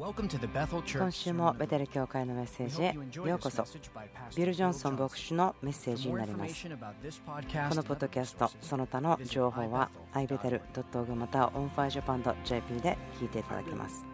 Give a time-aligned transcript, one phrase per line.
[0.00, 2.94] 今週もベテル教会のメッセージへ
[3.28, 3.64] ようこそ。
[4.34, 6.66] ビル・ジョンソン牧師のメッセージになります。
[6.66, 6.70] こ
[7.74, 14.06] のポッドキャストその他の情報は ibetel.org または onfirejapan.jp で聞いていただけます。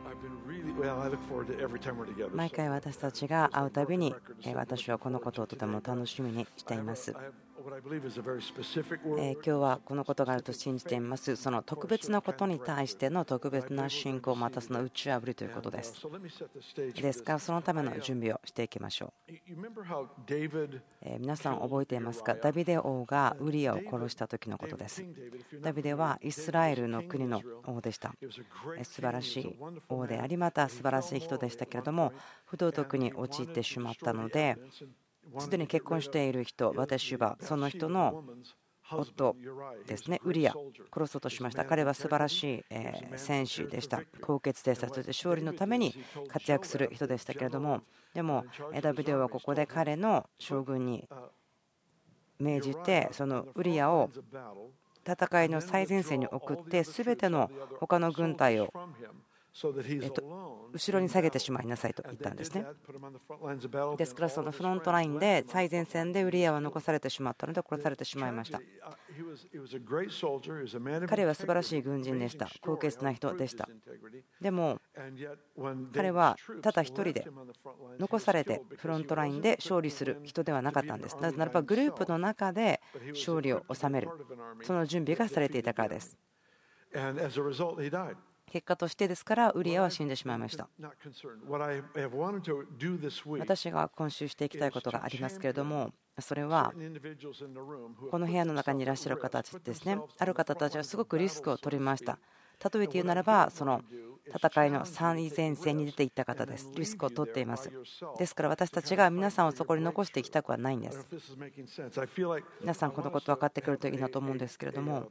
[2.32, 4.12] 毎回私たちが会うたびに
[4.55, 7.14] 私はこのことをとても楽しみにしています
[7.89, 15.95] 今日はこのことがあると信じていますその特別なことに対しての特別な信仰またその打ち破りということです
[17.01, 19.33] ですからそのための準備をしていきましょう
[21.20, 25.05] 皆さん覚えていますかダビデ王がウリアを殺した時のことです
[25.60, 28.12] ダビデはイスラエルの国の王でした
[28.82, 29.57] 素晴らしい
[29.88, 32.12] 王でありまた素晴らしい人でしたけれども
[32.46, 34.57] 不道徳に陥ってしまったので
[35.39, 38.25] すでに結婚している人、私はその人の
[38.91, 39.35] 夫
[39.87, 40.55] ですね、ウリア、
[40.93, 41.65] 殺そうとしました。
[41.65, 42.65] 彼は素晴らしい
[43.16, 44.02] 選手でした。
[44.21, 44.88] 高血でした。
[44.88, 45.95] そして勝利のために
[46.29, 47.83] 活躍する人でしたけれども、
[48.15, 48.45] でも、
[48.80, 51.09] ダビデオはここで彼の将軍に
[52.38, 54.11] 命じて、そのウリアを
[55.05, 58.73] 戦いの最前線に送って、全ての他の軍隊を
[59.62, 62.66] えっと、後ろに下げてしまいなさいと言ったんですね。
[63.96, 68.60] ですからそのフロントラインで最前線でウリアは残されてしまったので殺されてしまいました。
[71.09, 72.50] 彼は素晴らしい軍人でした。
[72.60, 73.66] 高潔な人でした。
[74.43, 74.78] でも
[75.94, 77.27] 彼はただ一人で
[77.99, 81.16] 残されてフロントラインで勝利する人ではなかったんです。
[81.16, 82.82] なぜならばグループの中で
[83.15, 84.10] 勝利を収める
[84.62, 86.19] その準備がされていたからです。
[88.50, 90.69] 結果としてですからウリアは死んでしまいました。
[93.39, 96.72] 私が今週していきたいことがありますけれどもそれは
[98.11, 99.99] この部屋の中にいらっしゃる方たちですね。
[100.19, 102.19] ある方たちはすごくリスクを取りました。
[102.72, 103.83] 例えて言うならばその
[104.34, 106.72] 戦いの最前線に出ていった方です。
[106.75, 107.71] リスクを取っています。
[108.19, 111.06] ですから私たちが皆さんをそこに残していきたくはないんです。
[112.61, 115.11] 皆さんこのこと分かってくるといいなと思うんですけれども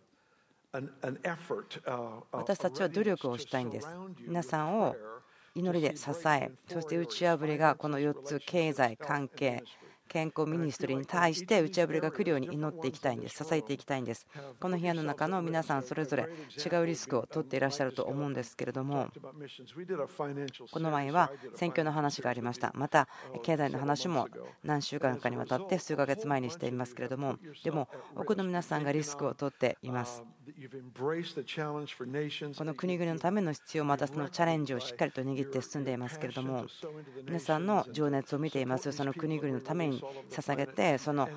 [2.31, 3.87] 私たちは努力をしたいんです。
[4.27, 4.95] 皆さんを
[5.53, 9.63] 祈りで支え、そして打ち破りがこの4つ、経済、関係、
[10.07, 13.43] 健康ミニストリーに対して打ち破りが来るように祈っていきたいんです。
[13.43, 14.27] 支えていきたいんです
[14.59, 19.09] この部屋の中の皆さんそれぞれ違うリスクを取っていらっしゃると思うんですけれども。
[20.71, 22.71] この前は選挙の話がありました。
[22.75, 23.07] また
[23.43, 24.27] 経済の話も
[24.63, 27.37] 何週間かにわたって数ヶ月前にしていますけれども。
[27.63, 30.23] でも多くの皆さんがリスクを取っています。
[32.55, 36.65] この国々のための必要またそのチャレンジをしっかりと握って進んでいますけれども
[37.25, 39.94] 皆さんの情熱を見ていますその国々のために
[40.29, 41.27] 捧げてその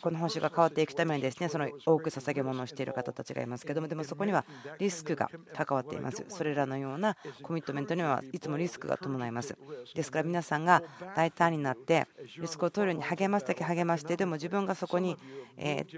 [0.00, 4.44] この星が変わっていくためにですねその多く捧げ物をしている方たちがいますけどもでもそこには
[4.78, 6.24] リスクが関わっています。
[6.28, 9.56] それらのようなコミットメントにはいつもリスクが伴います。
[9.94, 10.82] ですから皆さんが
[11.14, 12.06] 大胆になって
[12.38, 15.16] リスクを取るように励ますだけ励ましてでも自分がそこに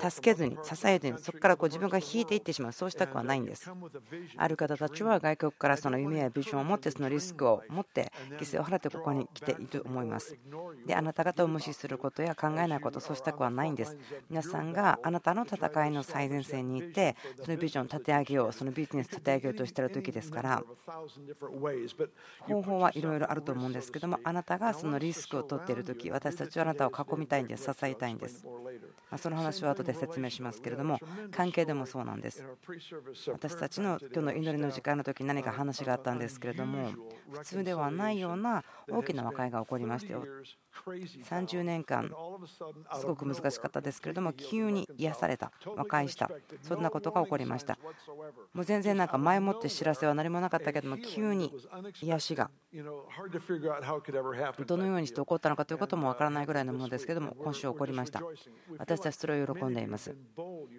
[0.01, 2.73] 助けずに支えずにそこからこう自分が引いていってしまう。
[2.73, 3.71] そうしたくはないんです。
[4.37, 10.37] ある方たちは外国からその夢やビジョンを持ってそのリスクを持って犠牲を払ってここに来ていると思います。
[10.87, 13.97] であなた方を無視することや考えないことそうしたくはないんです。
[14.31, 20.63] 皆さんがあなたの戦いの最前線にいてそのビジョンを立て上げようそのビジネスを立て上げようとしている時ですから。
[22.47, 28.45] 方法はいろいろあると思うんですけどもあなたがそのリスクを取っている時私たちはあなたを囲みたいんです支えたいんです。
[29.17, 30.99] その話は後で説明しますけれども
[31.31, 32.45] 関係でもそうなんです。
[33.33, 36.91] 私たちの今日の祈りの時間の時に何か話があったんですけれども
[37.31, 40.25] 普通ではないような大きな和解が起こりましたよ。
[40.87, 42.11] 30年間
[42.99, 46.31] すごく難しかったですけれども急に癒された和解した。
[46.63, 47.79] そんなことが起こりました。
[48.53, 51.53] もう全然なんか前もって知らせは何もなかったけども急に
[52.03, 52.51] 癒しが
[54.67, 58.23] どのようにして起こったのかということもわからないぐらいのものですけども今週起こりました。
[58.99, 60.17] 私たちそれを喜んでいます。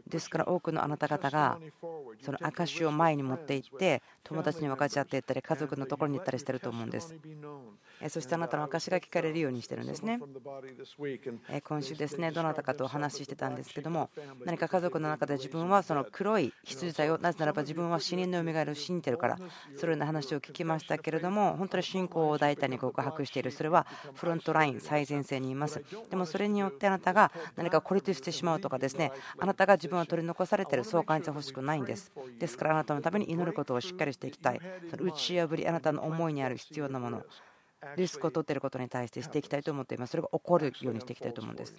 [0.07, 1.62] ですから多くのあなた方が
[2.19, 7.16] その証を前に持っていって友達に分かち合っていったり家族のところに行ったりしてると思うんです。
[8.07, 10.19] そしてあなたの証が聞かれるようにしてるんですね。
[11.63, 14.10] 今週ですねどなたかとお話ししてたんですけども
[14.46, 19.38] 何か家族の中で自分はその黒い羊だよなぜならば自分は死人の蘇りを信じてるから
[19.75, 25.84] そのような話を聞きましたけれども本当に信仰を大胆に告白しているそれはフロントライン最前線にいます。
[26.10, 32.12] でもそれによってあなたが何か孤立してしまうとかですねあなたが自分は取り残されているそう感じてほしくないんです。
[32.40, 34.62] ですからあなたのために祈ることをしっかりしていきたい。
[34.90, 37.24] その打ち破りあなたの思いにある必要なもの。
[37.96, 40.12] リスクを取っていることに対してしていきたいと思っています。
[40.12, 41.76] それが起こるようにしていきたいと思うんです。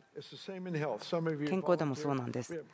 [1.48, 2.64] 健康でもそうなんです。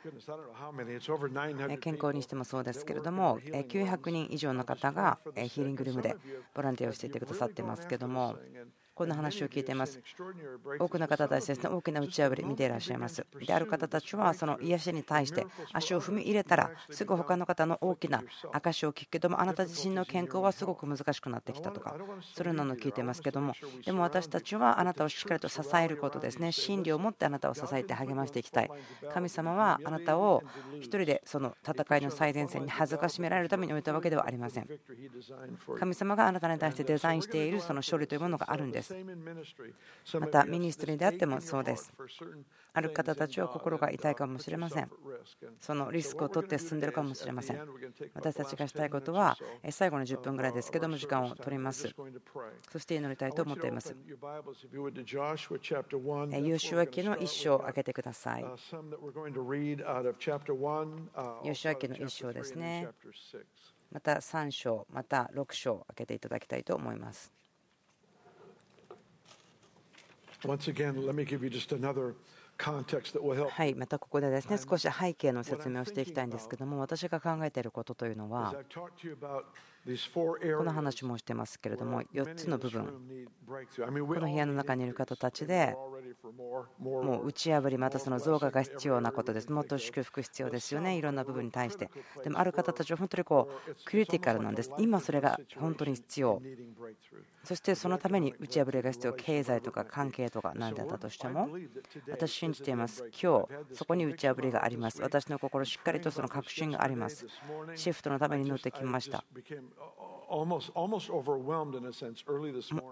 [1.79, 6.15] 健康にしてもそうですけれども、900人以上の方がヒーリングルームで
[6.53, 8.37] ボランティアをしていてくださってますけども、
[8.97, 10.01] こんな話を聞いています。
[10.79, 13.23] 多くの方たちですね、大きな打ち破り見ていらっしゃいます。
[13.45, 21.95] である方たちは、その癒しに対して足を踏み入れたら、すぐ他の方の大きな証を聞くけども、あなた自身の健康はすごく難しくなってきたとか、
[22.33, 23.53] それなのを聞いていますけども、
[23.85, 28.71] でも私たちはあなたをしっかりと支えることですね、真理を持ってあなたを支えて励ましていきたい。
[29.13, 30.41] 神様はあなたを
[30.73, 34.67] 1人でその戦いの最前線に恥ずかしめられるために置いたわけではありません。
[35.77, 38.86] 神様があなたに対してデザインしているその処理というものがあるんです。
[40.19, 41.93] またミニストリーであってもそうです。
[42.73, 44.89] ある方たちは心が痛いかもしれません。
[45.59, 47.59] そのリスクを取って進んでいるかもしれません。
[48.13, 49.37] 私たちがしたいことは
[49.69, 51.93] 最後の10分ぐらいですけども時間を取ります。
[52.71, 53.95] そして祈りたいと思っています。
[56.41, 58.45] 優秀記の一章を開けてください。
[61.43, 62.87] 優秀記の一章ですね。
[63.91, 67.31] また3章また6章開けていただきたいと思います
[73.49, 78.55] はい、またここでですね少し背景の説明をしていきたいんですけども私が考えていることというのは
[80.57, 82.85] この話もしてますけれども4つの部分。
[83.47, 85.75] この部屋の中にいる方たちで
[86.79, 89.51] もう打ち破りまたその増加が必要なことです。
[89.51, 90.97] もっと祝福必要ですよね。
[90.97, 91.89] いろんな部分に対して。
[92.23, 94.71] でもある方たちは本当にこうクリティカルなんです。
[94.77, 96.41] 今それが本当に必要
[97.47, 101.47] そしてそのために打ち破りが必要経済とか関係とか何であったとしても
[102.11, 103.05] 私信じています。
[103.21, 105.01] 今日そこに打ち破りがあります。
[105.01, 107.25] 私の心しっかりとその確信があります。
[107.75, 109.23] シフトのために乗ってきました。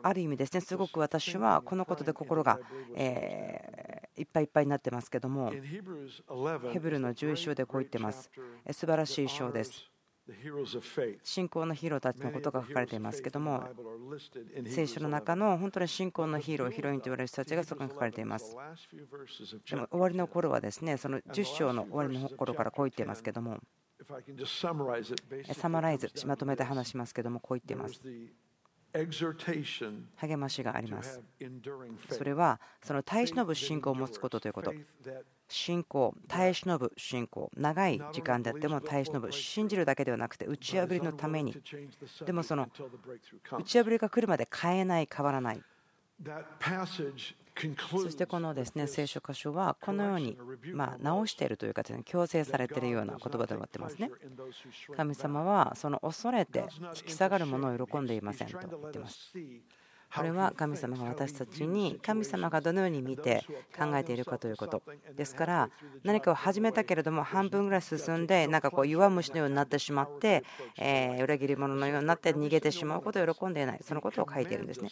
[0.03, 2.57] ある意味ですねすごく私はこのことで心が、
[2.95, 8.31] えいっぱいいっぱいになってますけどもヘブルの11章でこう言ってます。
[8.71, 9.94] 素晴らしい章です
[11.23, 13.63] 信仰のヒーローたちのことが書かれていますけども
[14.65, 18.55] 聖書の中の本当に信仰のヒーローヒロインと言われる人たちがそこに書かれています。
[19.69, 23.59] でも終わりの頃はですねその10章の終わりの頃からこう言っていますけども。
[25.53, 28.01] サマライズまとめて話しますけどもこう言っています。
[30.15, 31.21] 励ましがあります。
[32.09, 34.73] それはその耐え忍ぶ信仰を持つことということ
[35.47, 41.55] 信仰耐え忍ぶ信仰長い時間であっても耐え忍ぶ信じるだけではなくて打ち破りのために
[42.25, 42.67] でもその
[43.57, 45.61] 打ち破りが来るまで変えない変わらない
[47.89, 50.37] そしてこのですね聖書箇所はこのように
[50.73, 54.11] ま直しているというか強制されているような言葉で終わってますね。
[54.95, 56.65] 神様はその恐れて
[56.95, 59.33] 引き下がるものを喜んでいませんと言ってます。
[60.13, 63.45] これは神様が私たちに神様がどのように見て
[63.77, 64.81] 考えているかということ。
[65.15, 65.69] ですから
[66.03, 70.43] 何かを始めたけれども半分ぐらい進んでなんかこう弱虫のようになってしまって
[70.77, 73.79] え裏切り者のようになって逃げてしまうことを喜んでいない。
[73.83, 74.89] そのことを書いているんですね。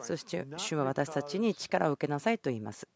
[0.00, 2.88] そして主は私たちに力を受けなさいと言います。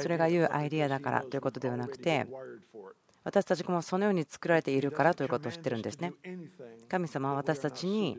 [0.00, 2.26] それが言うアイデアだからということではなくて
[3.24, 6.12] 私たちもそのように作られているからということを知ってるんですね。
[6.88, 8.18] 神様は私たちに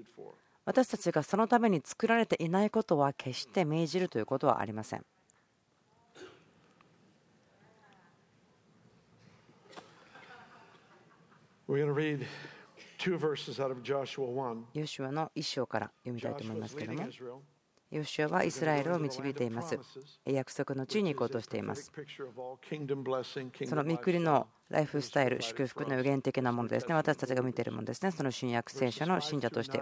[0.65, 5.05] 私たちがそのために作られていないことは決して命じるということはありません。
[14.73, 17.09] ヨシュアの一章から読みたいと思いますけれども、
[17.91, 19.79] ヨシュアはイスラエルを導いています。
[20.25, 21.91] 約束の地に行こうとしています。
[23.67, 29.81] その見くりのライフスタイル、祝福の予言的なものですね、私たちが見ているものですね、その新約聖書の信者として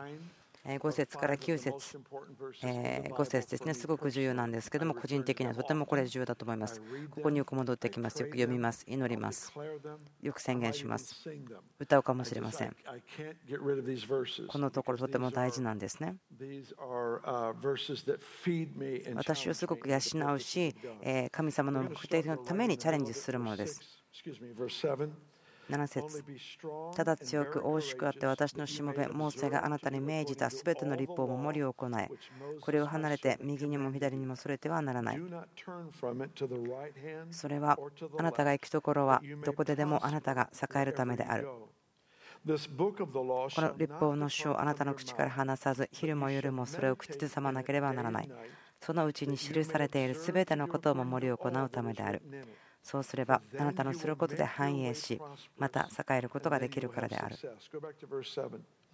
[0.67, 1.97] 5節から9節
[2.62, 3.74] 5節ですね。
[3.74, 6.81] すごく重要なんですけども個人的にはとてもこれ重要だと思います。
[7.09, 8.21] ここによく戻ってきます。
[8.21, 8.83] よく読みます。
[8.86, 9.53] 祈ります。
[10.21, 11.29] よく宣言します。
[11.79, 12.75] 歌うかもしれません。
[14.47, 16.17] このところとても大事なんですね。
[19.15, 19.97] 私をすごく養
[20.33, 20.75] うし
[21.31, 23.81] 神様の目的のためにチャレンジするものです。
[25.69, 26.24] 7節。
[26.95, 32.09] ただ強く大しくあって私のしもべモーセがあなたに命じたすべての立法を守りを行え
[32.62, 35.21] これを離れて右にも左にもそれてはならない。
[37.31, 37.77] それは
[38.17, 41.47] あなたが行くところはどこででもあなたが栄えるためである。
[42.45, 42.53] こ
[43.62, 48.29] の立法の書をあなたの口から離さず昼も夜もそれを口ずさまなければならない。
[48.79, 52.21] そのうちに記されているすべてのことを守り行うためである
[52.88, 55.20] そうすればあなたのすることで繁栄し
[55.58, 57.36] また栄えることができるからである。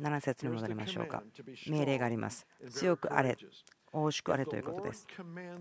[0.02, 1.22] 7節に戻りましょうか。
[1.68, 2.48] 命令があります。
[2.72, 3.38] 強くあれ
[3.92, 5.06] 大しくあれということです。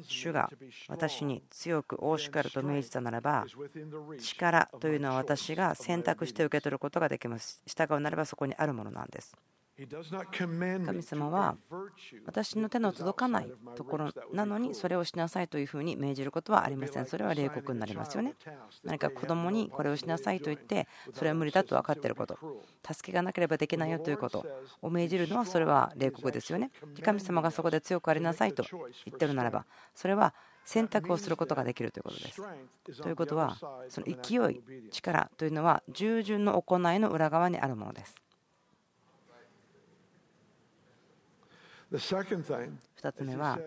[0.09, 0.51] 主が
[0.89, 3.45] 私に強く大しくあると命じたならば
[4.19, 7.61] 力というのは私が選択して受け取ることができます。
[7.67, 9.37] 従うならばそこにあるものなんです。
[10.85, 11.57] 神様は
[12.26, 17.07] 私の手の届かないところなのにそれをしなさいというふうに命じることはありません。
[17.07, 18.35] それは冷酷になりますよね。
[18.85, 22.38] 何か子供にこれをしなさいと言ってそれは無理だと分かっていること、
[22.87, 24.45] 助けがなければできないよということ
[24.83, 26.71] を命じるのはそれは冷酷ですよね。
[27.02, 28.64] 神様がそこで強くありなさいと
[29.07, 29.64] 言ってるならば
[29.95, 32.43] それは選択をすることができるということです。
[33.02, 33.57] ということは
[33.88, 34.61] その勢い、
[34.91, 38.22] 力というのは従順の行いの裏側にあるものです。
[41.92, 43.58] 2つ目は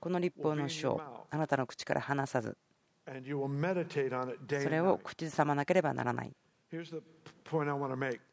[0.00, 2.56] この立法の書をあなたの口から離さず
[3.04, 6.32] それを口ずさまなければならない。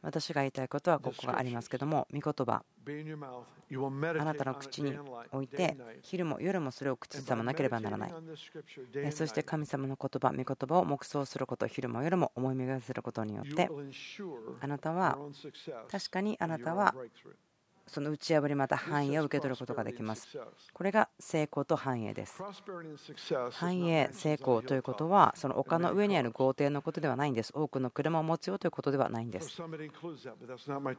[0.01, 2.63] 私が言いたいことはここがありますけども御言葉。
[4.19, 4.97] あなたの口に
[5.31, 8.13] 置いて昼も夜もそれを口ずさまなければならない。
[9.11, 13.69] そして神様の言葉御言葉を黙想すること昼も夜も思い巡らせることによって
[14.61, 15.17] あなたは
[15.91, 16.95] 確かにあなたは
[17.89, 20.27] その打ち破りまた繁栄を受け取ることができます。
[20.73, 22.41] これが成功と繁栄です。
[23.51, 27.51] 繁栄、成功ということは、その丘の上にある豪邸のことではないんです。
[27.53, 29.61] 多くの車を持つよということではないんです。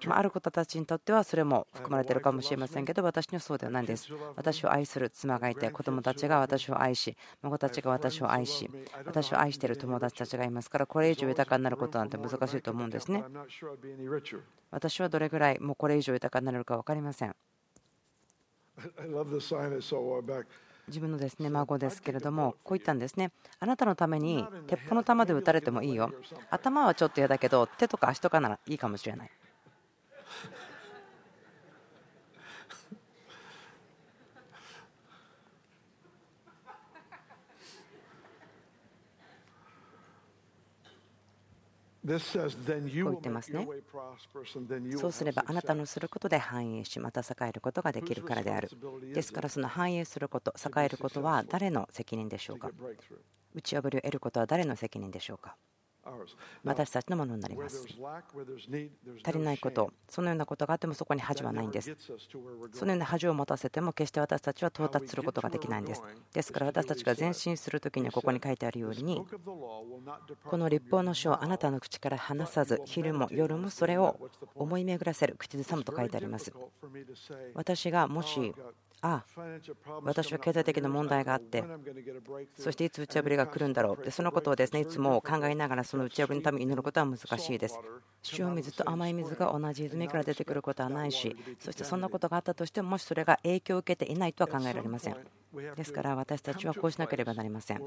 [0.06, 4.08] まある方たちにとってはそれも含まれているかもしれませんけど、私にはそうではないんです。
[4.36, 8.68] 私を愛する妻がいて、子供たちが私を愛し、孫たちが私を愛し、
[9.04, 13.24] 私を愛している友達たちがいますから、これ以上豊かになることなんて難しいと思うんですね。
[14.70, 17.34] 私はどれぐらいもうこれ以上豊かになれるか分かりません。
[20.88, 23.30] 自分のですね孫ですけれども、こう言ったんですね。
[23.58, 26.12] あなたのために鉄砲の弾で撃たれてもいいよ。
[26.50, 29.30] 頭はちょっと嫌だけど、手とか足とかならいいかもしれない。
[42.02, 43.68] こう言ってますね。
[44.96, 48.70] そうすればあなたのすることで繁栄し、また栄えることができるからである。
[49.12, 52.70] ですから、その繁栄すること、栄えることは誰の責任でしょうか？
[53.54, 55.56] 打ち破りを得ることは誰の責任でしょうか？
[56.64, 57.86] 私たちのものになります。
[59.24, 61.94] 足りないこと、そのようなことがあってもそこに恥はないんです。
[62.72, 66.02] そのような恥を持たせても決して私たちは到達することができないんです。
[66.32, 69.24] ですから私たちが前進するときにはここに書いてあるように、
[70.44, 74.18] この立法の書をあなたの口から離さず、昼も夜もそれを
[74.54, 76.52] 思い巡らせる、口ずさむと書いてあります。
[77.54, 78.54] 私がもし
[79.02, 79.24] あ
[80.02, 81.64] 私は経済的な問題があって
[82.58, 87.78] そしていつ打ち破りが来るんだろうでそのことをですねいつも考えながらその打ち破りのために祈ることは難しいです。
[88.38, 95.16] 塩水と甘い水が同じ泉から出てくることはないしそしてそんなことがあったとしてももしそれが影響を受けていないとは考えられません。
[95.76, 97.82] ですから私たちはこうしなければなりません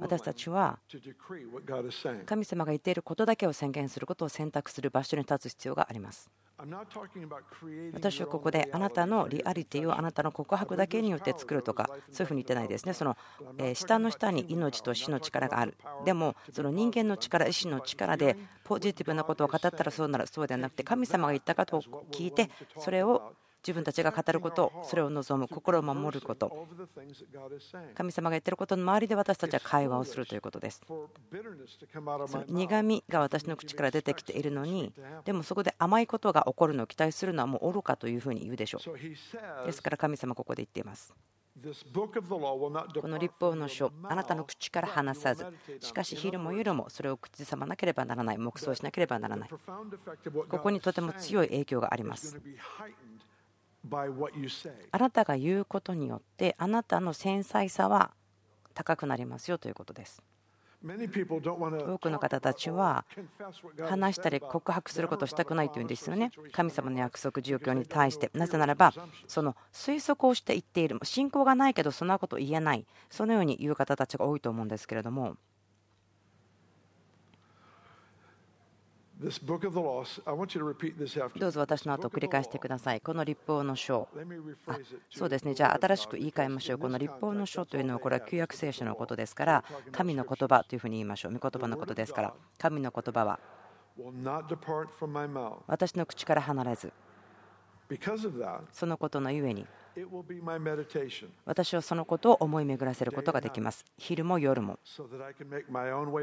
[0.00, 0.78] 私たちは
[2.26, 6.30] 神様が言っていることだけを宣言することを選択する場所に立つ必要があります
[7.92, 12.94] 私はここであなたのリアリティをあなたの告白だけによって作るとかそういうふうに言ってないですね。
[12.94, 13.16] その
[13.74, 15.76] 下の下に命と死の力がある。
[16.04, 21.80] でもその人間の力、意志の力でポジティブなことを語ったらそうならそうではなくて神様が言ったかと
[22.12, 26.68] 聞いてそれを自分たちが語ること、それを望む、心を守ること、
[27.94, 30.82] 神様が言ってることの周りで私たちは会話をするということです。
[30.86, 31.08] そ
[32.38, 34.92] の苦みが私の口から出てきているのに、
[35.24, 39.66] でもそこで甘いことが起こるのを期待するのはもう愚かというふうに言うでしょう。
[39.66, 41.14] ですから神様、ここで言っています。
[43.00, 45.46] この立法の書、あなたの口から離さず、
[45.78, 49.48] しかし昼も夜もそれを口ずさまなければならない、黙想しなければならない。
[49.48, 52.36] ここにとても強い影響があります。
[54.90, 58.12] あなたが言うことによってあなたの繊細さは
[58.72, 60.22] 高くなりますよということです。
[60.84, 63.06] 多くの方たちは
[63.88, 66.30] 話したり告白することをしたくないというんですよね。
[66.52, 68.30] 神様の約束状況に対して。
[68.34, 68.92] なぜならば、
[69.26, 70.98] その推測をして言っている。
[71.02, 72.86] 信仰がないけどそんなこと言えない。
[73.08, 75.36] そのように言う方たちが多いと思うんですけれども。
[81.36, 83.00] どうぞ私の後繰り返してください。
[83.00, 84.08] この立法の書。
[84.66, 84.78] あ
[85.10, 85.54] そうですね。
[85.54, 86.78] じゃあ新しく言い換えましょう。
[86.78, 91.32] この立法の書というのはこれは旧約聖書のことですから、神の言葉というふうに言いましょう。
[91.32, 93.38] 御言葉のことですから、神の言葉は
[95.68, 96.92] 私の口から離れず、
[98.72, 99.64] そのことのゆえに
[101.44, 103.84] 私はそのことを思い巡らせることができます。
[103.96, 104.78] 昼も夜も。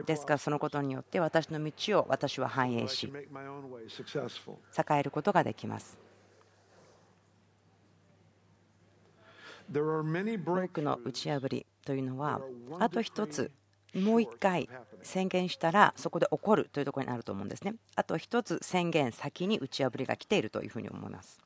[0.06, 5.98] ですからそのことによって私の道を私は反映し、栄えることができます。
[10.64, 12.42] 多くの打ち破りというのは、
[12.80, 13.52] あと一つ、
[13.94, 14.70] もう一回
[15.02, 17.76] 宣言したらそこで起こるというところになると思うんですね。
[17.96, 21.40] あと一つ宣言先に打ち破りが来ているというふうに思います。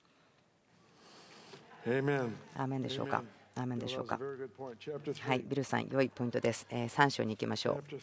[1.87, 3.23] アーメンでしょうか？
[3.55, 4.19] アーメンでしょうか？
[5.21, 6.65] はい、ビルさん、良いポイントです。
[6.71, 7.95] 3章に行きましょう。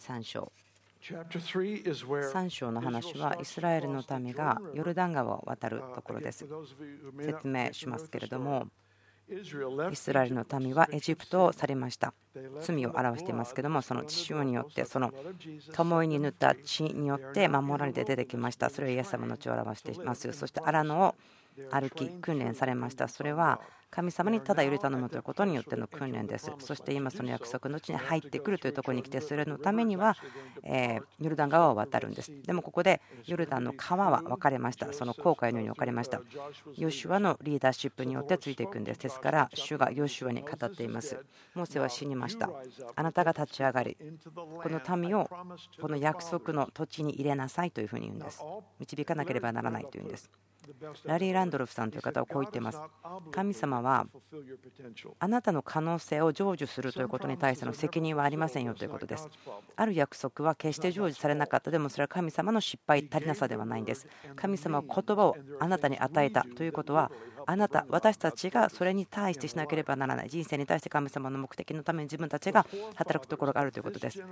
[0.00, 0.52] 3章。
[1.02, 6.46] 3章の話はイスラエルの民がヨルダン川を渡るところです。
[7.20, 8.68] 説明しますけれども、
[9.28, 12.12] イスラエルの民はエジプトを去りました。
[12.60, 15.12] 罪を表していますけども、その血潮によって、その
[15.72, 18.70] 共に塗った血によって守られて出てきました。
[18.70, 20.30] それをイエス様の血を表しています。
[20.32, 21.16] そして荒野を
[21.70, 23.08] 歩き訓練されました。
[23.08, 26.52] それは神様にただより頼むということによっての訓練です。
[26.58, 30.16] そして今その約束の地に入ってくるというところに来てそれのためには
[31.18, 32.32] ヨルダン川を渡るんです。
[32.42, 34.92] でもここでヨルダンの川は分かれました。
[34.92, 36.20] その航海のように分かれました。
[36.76, 39.00] ヨシュアのリーダーシップによってついていくんです。
[39.00, 41.18] ですから主がヨシュアに語っています。
[41.54, 42.48] モーセは死にました。
[42.94, 45.28] あなたが立ち上がりこの民を
[45.80, 48.44] この約束の土地に入れなさいというふうに言うんです。
[48.78, 50.30] 導かなければならないというんです。
[51.04, 52.80] ラリー・ランドルフさんという方はこう言っています。
[53.32, 54.06] 神様は
[55.18, 59.28] あなたの可能性を成就するということに対しての責任はありませんよということです。
[59.76, 64.06] ある約束は決して成就されなかったでもそれは神様の失敗足りなさではないんです。
[64.36, 67.10] 神様は言葉をあなたに与えたということは
[67.46, 74.22] あなた、私たちがそれに対してしなければならない人生に対して神様の目的のために自分たちが働くところがあるということです。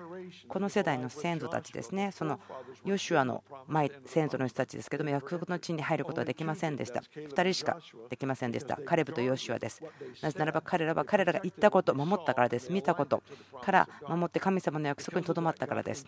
[0.48, 2.40] この世代の先祖たちですね、その
[2.84, 7.00] ヨシュアの前先祖の人たちですけども、約束の地に入ることはできませんでした。
[7.00, 7.78] 2人しか
[8.10, 8.76] できませんでした。
[8.76, 9.82] カレブとヨシュアです。
[10.22, 12.72] なぜならば彼らは彼らが言ったこと、守ったからです。
[12.72, 13.22] 見たこと
[13.62, 16.06] から守って神様の約束にとどまったからです。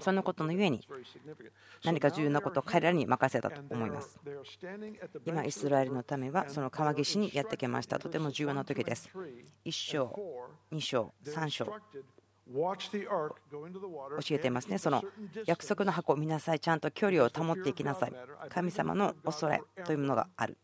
[0.00, 0.86] そのことのゆえに
[1.84, 4.18] 何か重要なことを彼らに任せたと思います。
[5.24, 7.98] 今、イスラエルのためはその川岸にやってきました。
[7.98, 9.10] とても重要な時です。
[9.64, 10.14] 1章、
[10.72, 11.66] 2章、3章。
[12.54, 14.78] 教えていますね。
[14.78, 15.02] その
[15.46, 16.60] 約束の箱を見なさい。
[16.60, 18.12] ちゃんと距離を保っていきなさい。
[18.50, 20.56] 神様の恐れというものがある。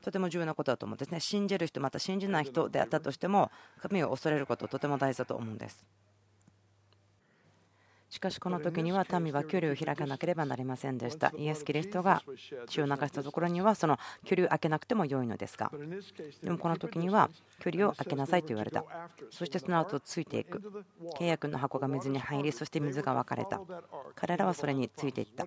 [0.00, 1.20] とても重要なことだと思うんですね。
[1.20, 3.50] 信じる人、また信じない人であったとしても、
[3.80, 5.84] 神を恐れること、とても大事だと思うんです。
[8.08, 11.32] しかしこの時には民は距離を開かなければなりませんでした。
[11.36, 12.22] イエス・キリストが
[12.68, 15.70] 血を流したところにはその距離を開けなくても良いのですが、
[16.42, 18.84] でもこの時には距離を開けなさいと言われた。
[19.30, 20.62] そしてその後ついていく。
[21.18, 23.60] 契約の箱が水に入り、そして水が分かれた。
[24.14, 25.46] 彼らはそれについていった。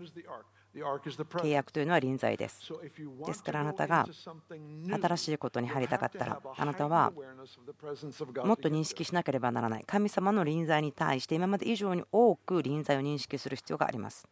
[0.76, 2.72] 契約というのは臨在です。
[3.26, 7.12] ですからあなたが新しいことに入りたかったらあなたは
[8.44, 14.28] もっと認識しなければならない神様の臨在に対して今まで以上に多く臨在を認識する必要があります。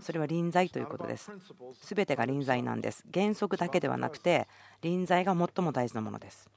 [0.00, 1.32] それは臨在ということです。
[1.80, 3.04] すべてが臨在なんです。
[3.12, 4.48] 原則だけではなくて
[4.82, 6.48] 臨在が最も大事なものです。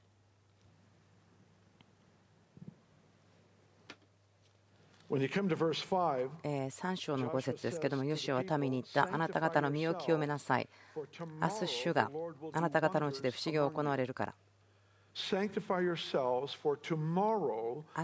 [5.08, 10.68] 3章の5節ですけども、ヨシオは民に言った、あなた方の身を清めなさい。
[10.96, 11.04] 明
[11.48, 12.10] 日、主が
[12.52, 14.34] あなた方のうちで不思議を行われるから。
[15.18, 15.32] 明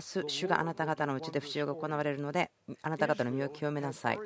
[0.01, 4.19] 日、主があなた方のうちで不思議が行われるので、あなた方の身を清めなさい。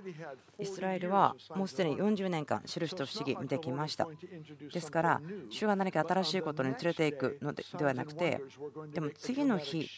[0.61, 4.07] イスラエルはもうすでに40年間、印と不思議見てきました。
[4.73, 8.41] ですから、主が何か新しいことに連れていくのではなくて、
[8.93, 9.91] でも次の日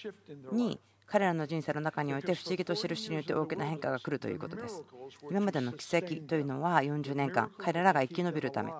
[0.52, 4.82] に彼らの人生の中において不思議と印によって大きな変化が来るということです。
[5.30, 8.72] 今までの奇跡というのは40年間、彼らが生き延びるため、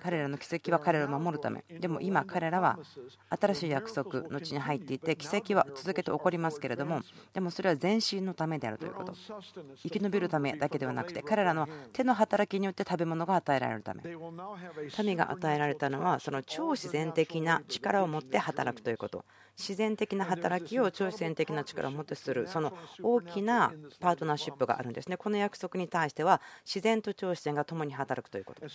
[0.00, 2.78] 彼らの奇跡は彼らを守るため、でも今、彼らは
[3.30, 7.00] 新しい約束の地に入っていて、奇跡は続けて起こりますけれども、
[7.32, 9.14] でもそれは全身のためであるということ。
[9.76, 14.02] 生き延びるためだけではなくて、彼らの手の働きによって食べ物が与えられるため、
[15.02, 19.24] 民が与えられたのは、その超自然的な力を持って働くということ。
[19.58, 25.16] 自然的な働きを超自然的な力を持ってするその大きなパートナーシップがあるんですね。
[25.16, 28.60] この約束に対しては自然と超自然が共に働くということ。
[28.60, 28.68] で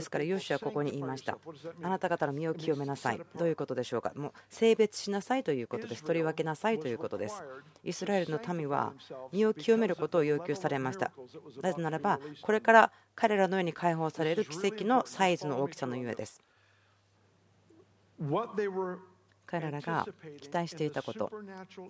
[0.00, 1.38] すからヨシュはここに言いました。
[1.82, 3.20] あなた方の身を清めなさい。
[3.36, 4.12] どういうことでしょうか。
[4.14, 6.04] もう性別しなさいということです。
[6.04, 7.42] 取り分けなさいということです。
[7.84, 8.94] イスラエルの民は
[9.32, 11.12] 身を清めることを要求されました。
[11.60, 16.42] なぜならばこれから彼らのように解放される奇跡のサイズの大きさのゆえです。
[19.50, 20.06] 彼らが
[20.40, 21.32] 期待していたこと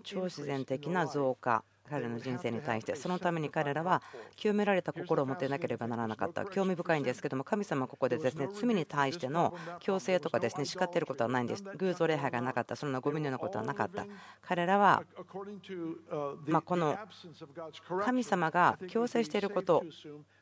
[0.03, 1.63] 超自然的な増加。
[1.91, 4.01] 彼らの人生に対してそのために彼らは
[4.37, 6.45] 清められた心を持っていなければならなかった。
[6.45, 11.65] 興味深いんですけども神様はここでですね罪に対しての強制とかですね叱っていることはないんです。
[11.77, 12.77] 偶像礼拝がなかった。
[12.77, 14.07] そんなゴミのようなことはなかった。
[14.41, 15.03] 彼らは
[16.47, 16.97] まこの
[18.05, 19.85] 神様が強制していること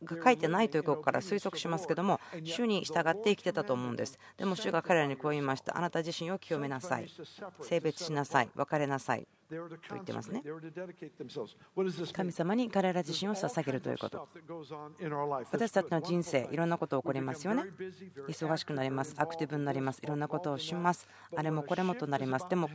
[0.04, 4.18] が書いてないということから推測しますけども主に従って生きてたと思うんです。
[4.36, 5.76] でも主が彼らにこう言いました。
[5.76, 7.08] あなた自身を清めなさい。
[7.62, 8.48] 性別しなさい。
[8.54, 10.42] 別れなさいと言ってますね。
[12.12, 14.28] 神様に彼ら自身を捧げるということ。
[15.50, 17.64] 私たちの人生いろんなこと起こりますよね。
[18.28, 21.08] 忙しくなりますアクティブになりますいろんなことをします。
[21.34, 22.46] あれもこれもとなります。
[22.48, 22.68] でも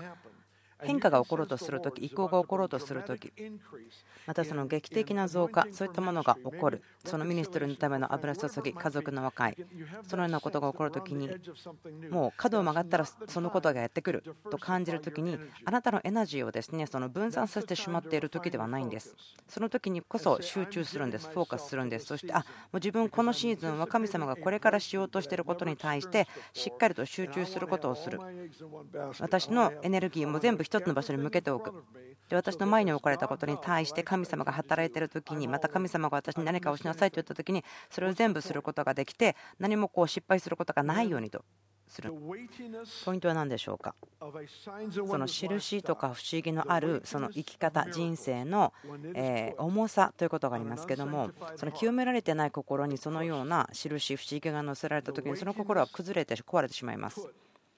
[0.83, 3.31] 変化が起ころうとするとき、移行が起ころうとするとき、
[4.25, 9.57] またその劇的な増加、そういったものが起こる、そのミニストルのための油注ぎ、家族の和解、
[10.07, 11.29] そのようなことが起こるときに、
[12.09, 19.15] もう角を曲がったらそのことがやってくると感じるときに、あなたのエナジーをですねその分散させてしまっているときではないんです。
[19.47, 22.43] その時にこそ集中するんです、フォーカスするんです、そして、あも
[22.73, 28.19] う自分、このシーズンは神様がこれからしようとしていることに対して、しっかりと集中することをする。
[29.19, 31.71] 私のエネルギーも全部1つの場所に向けておく。
[32.29, 41.43] で私の前に置かれたことに対して神様が働いている時にまた神様が私に何かをしなさいと言った時にそれを全部することができて何もこう失敗することがないようにと。
[41.93, 42.11] する。
[43.05, 43.93] ポイントは何でしょうか。
[44.19, 48.73] その印とか不思議のあるその生き方人生の
[49.13, 57.27] え重さということがありますけどもその清められてない心にそのような印不思議が乗せられた時にその心は崩れて壊れてしまいます。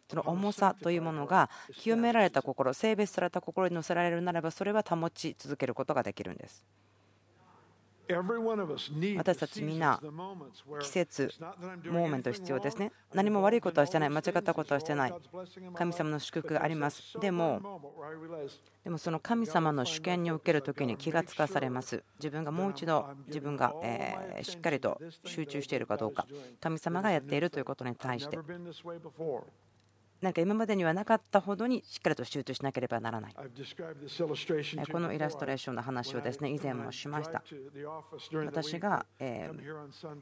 [0.10, 6.66] その重さというものが清められた心性別された心に乗せられるならばそれは保ち続けることができるんです
[8.08, 10.00] 私たちみんな
[10.80, 11.32] 季節、
[11.86, 12.92] モーメント必要ですね。
[13.16, 15.14] 何も悪いことはしてない、間違ったことはしてない。
[15.74, 17.20] 神様の祝福があります。
[17.20, 17.82] でも、
[18.84, 22.04] でもその神様の主権に受けるときに気がつかされます。
[22.20, 26.28] 自分がもう一度自分がえしっかりと集中しているかどうか、
[26.62, 28.38] 神様がやっているということに対して。
[30.26, 33.36] なんか今までにはなかったほどにしっかりと集中しなければならない。
[34.92, 37.44] このイラストレーションの話をですね以前もしました。
[38.44, 39.52] 私が、え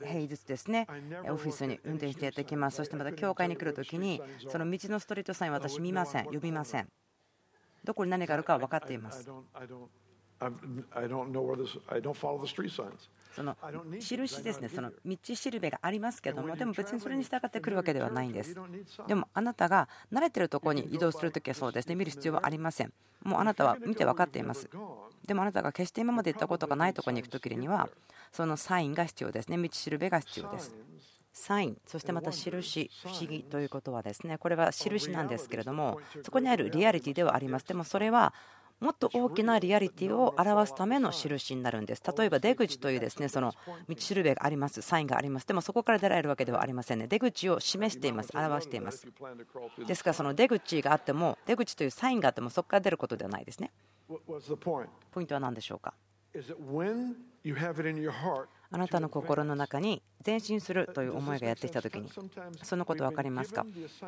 [0.04, 0.88] 平日ですね
[1.30, 2.76] オフィスに運転してやってきます。
[2.78, 6.90] そしてまた教会に来るときにその道のストリートサイン私見ません、呼びません。
[7.86, 9.26] どこに何があるかは分かっています。
[13.36, 13.56] その
[14.00, 18.56] 印ですね、その道しるべがありますけども、でも別にそれに従ってくるわけではないんです。
[19.08, 22.94] でもあなたが慣れてるところに移動するときはそうですね、見る必要はありません。
[23.24, 24.70] もうあなたは見て分かっています。
[25.26, 27.90] でもあなたが決して今まで行ったことがないところに行くときには、
[28.32, 30.76] そのサインが必要ですね、道しるべが必要です。
[31.32, 37.66] サイン、そしてまた印、不思議ということはですね、これは印なんですけれども、そこにあるリアリティではあります。
[37.66, 38.34] でもそれは
[38.84, 42.04] もっと大きなリアリティを表すための印になるんです。
[42.18, 43.54] 例えば出口というですねその
[43.88, 45.48] 道しるべがあります、サインがあります。
[45.48, 47.08] でもそこから出られるわけではありませんね。
[47.08, 49.08] 出口を示しています、表しています。
[49.88, 53.72] ですからその出口があっても、出口というサインがあってもそこから出ることではないですね。
[55.12, 55.94] ポイントは何でしょうか？
[58.74, 62.10] あなたの心の中に前進するという思いがやってきたときに、
[62.64, 63.66] そのこと分かりますか？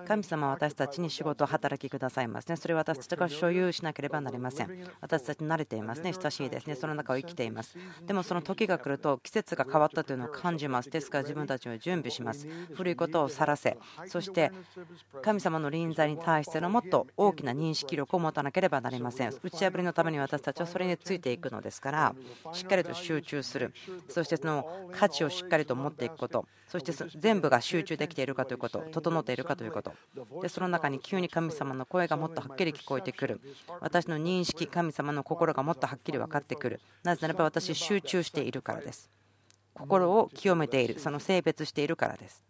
[0.08, 2.56] 神様は私たちに仕事を働きくださいますね。
[2.56, 4.69] それは私たちが所有しなければなりません。
[5.01, 6.13] 私たち慣れていますね。
[6.13, 6.75] 親しいですね。
[6.75, 7.78] その中を生きています。
[8.08, 10.89] でもその時が来ると季節が変わったというのを感じます。
[10.89, 12.47] ですから自分たちは準備します。
[12.73, 14.51] 古いことを去らせ、そして
[15.21, 19.34] 神様の臨在に対してのもっと大きな認識力を持たなければなりません。
[19.43, 22.15] 打ち破りのために私たちはそれについていくのですから、
[22.54, 23.73] しっかりと集中する。
[24.10, 26.46] そしてそのの価値をしっかりと持っていくこと。
[26.68, 28.80] そして全部が集中できているかということ。
[28.91, 29.94] 整っているかということ。
[30.41, 33.39] でその中に急に神様の声がもっとはっきり聞こえてくる。
[33.82, 36.82] 私の認識神様の心がもっとはっきり分かってくる。
[37.04, 39.10] なぜならば私集中しているからです。
[39.74, 41.00] 心を清めている。
[41.00, 42.44] その性別しているからです。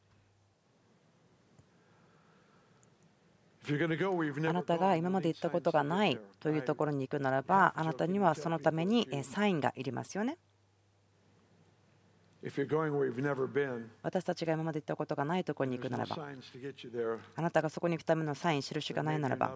[4.48, 10.38] あなたが今まで言ったことがないというところに行くならばあなたにはそのためにサインがいりますよね。
[14.03, 16.15] 私たちが今まで行ったことがないところに行くならば、
[17.36, 19.55] あなたがそこに行くためのサイン、印がないならば、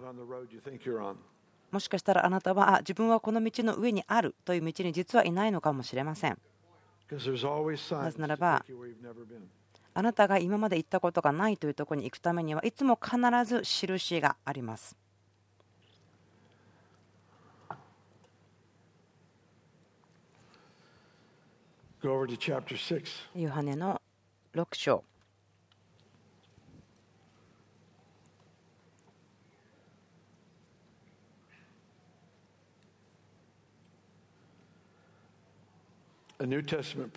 [1.70, 6.38] もしかしたらあなたはあ自分はこの道の上にあるという道に実はいないのかもしれません。
[7.10, 8.64] なぜならば、
[9.94, 14.96] あなたが今まで行ったことがないというところに行くためにはいつも必ず印があります。
[23.34, 24.00] ヨハネの
[24.54, 25.04] 6章。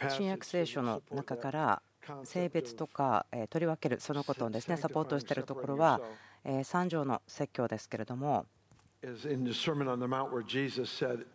[0.10, 1.82] 新約聖書の中から
[2.26, 6.02] 性別とか取り分けるそのことをですねサポートしているところは
[6.44, 8.46] 3条の説教ですけれども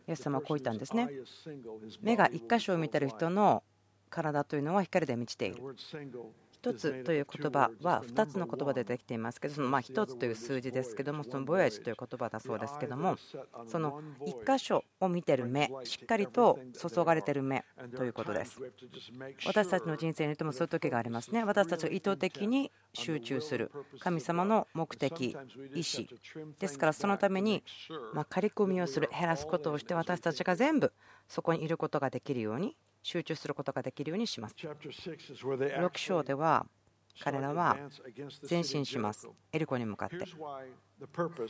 [0.07, 1.09] イエス様はこう言ったんですね。
[2.01, 3.63] 目が1箇所を見てる人の
[4.09, 5.63] 体というのは光で満ちている
[6.63, 13.17] 1つという言葉は2つの言葉でできていますけどそのま1つという数字ですけどもそのボヤージという言葉だそうですけども
[13.67, 17.65] その1箇所を見てる目しっかりと注がれてる目
[17.97, 18.61] ということです。
[19.47, 21.45] 私たちの人生においてもそういう時がありますね。
[21.45, 23.71] 私たちが意図的に集中する。
[24.01, 27.63] 神様の目的意思ですからそのために
[28.15, 29.09] ま刈り込みをする。
[29.11, 30.93] 減らすことをして私たちが全部
[31.29, 32.77] そこにいることができるように
[33.09, 34.55] 集中することができるようにします。
[34.55, 36.67] 6章では
[37.21, 37.75] 彼らは
[38.49, 39.27] 前進します。
[39.51, 40.19] エリコに向かって。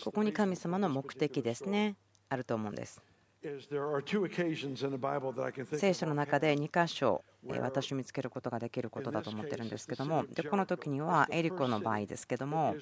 [0.04, 1.96] ここに神様の目的ですね、
[2.28, 3.02] あると思うんです。
[5.72, 12.74] 聖書の中で2箇所私を見つけることができることだと思ってるんですけどもでこの時にはエリコの場合ですけども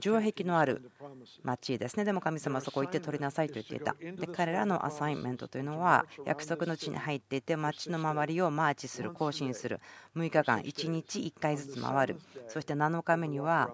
[0.00, 0.90] 城壁のある
[1.44, 2.04] 町ですね。
[2.04, 3.94] でも神様はそこ行って取りなさいと言っていた。
[3.94, 9.80] で彼らの assignment というのは約束の地に入っていて町の周りをマーチする行進する
[10.16, 12.20] 6日間1日1回ずつ回る。
[12.48, 13.70] そして7日目には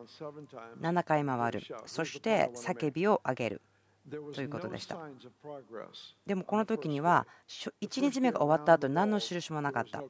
[0.83, 1.63] 7回回る。
[1.87, 3.63] そして叫びを上げる
[4.09, 4.97] ということでした。
[6.27, 10.03] でもこの時には1日目が終わった後何の印もなかった。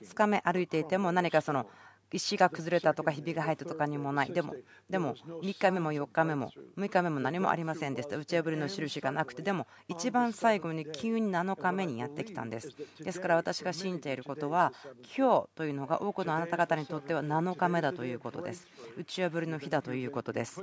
[0.00, 1.66] 2日目歩いていても何かその
[2.12, 4.32] 石が崩れたとかひびが入ったとかにもない。
[4.32, 4.54] でも
[4.88, 8.16] でも3日目も4日目も6日目も何もありませんでした。
[8.16, 9.42] 打ち破りの印がなくて。
[9.42, 12.74] でも一番最後に急に7日目にやってきたんです。
[13.00, 14.72] ですから私が信じていることは
[15.16, 18.66] 今日というのが多くのあなた方にとっては7日目だということです。
[18.96, 20.62] 打ち破りの日だということです。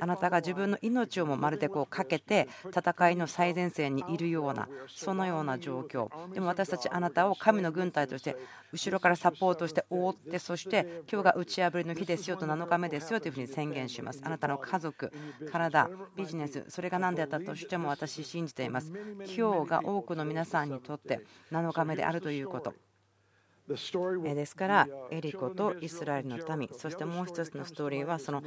[0.00, 6.08] あなたが自分の命をもまるでこうかけて戦いの最前線にいるようなそのような状況。
[6.32, 8.36] でも私たちあなたを神の軍隊として
[8.72, 14.20] 後ろからサポートして覆ってそして今日が打ち破りの日ですよと7日目ですよというふうに宣言します。
[14.24, 15.12] あなたの家族、
[15.50, 18.92] 体、ビジネス、それが何であったとしても私信じています。
[19.36, 21.20] 今日が多くの皆さんにとって
[21.50, 22.74] 7日目であるということ。
[24.34, 28.42] ですからエリコとイスラエルの民そしてもう一つのストーリーはその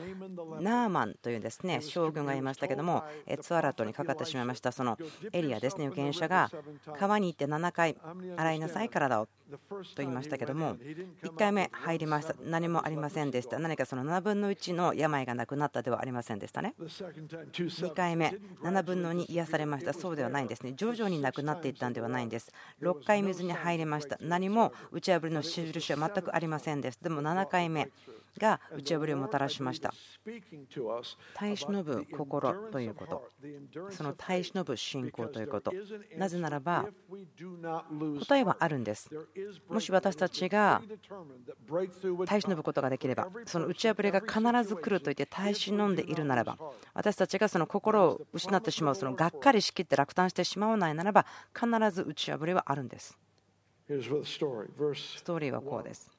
[0.60, 3.04] ナーマンというですね将軍がいましたけども
[3.42, 4.72] ツアラトにかかってしまいました。
[4.72, 4.98] その
[5.32, 6.50] エリアですね預言者が
[6.98, 7.98] 川に行って7回
[8.38, 9.28] 洗いなさい体を
[9.96, 10.78] と言いましたけども
[11.24, 12.36] 1回目入りました。
[12.42, 13.60] 何もありませんでした。
[13.60, 27.00] 何かその7分の1の病がなくなったではありませんでしたね2回目7分の2癒されましたそうではないんですね徐々になくなっていったんではないんです6回水に入りました何も打ち破りの印は全くありませんです。
[27.02, 27.90] でも7回目
[28.38, 29.94] が打ち破りをもたらしました。
[31.34, 33.30] 耐え忍ぶ心ということ。
[33.90, 35.72] その耐え忍ぶ信仰ということ。
[36.18, 36.86] なぜならば
[38.20, 39.10] 答えはあるんです。
[39.68, 40.82] もし私たちが
[42.26, 46.58] 耐え忍ぶことができればその打ち破りが必ず来ると言って耐え忍んでいるならば
[46.94, 53.18] 私たちがその心を失ってしまうそのがっかりしきって落胆してしまわないならば必ず打ち破りはあるんです。
[54.00, 54.40] ス
[55.24, 56.10] トーリーはこうです。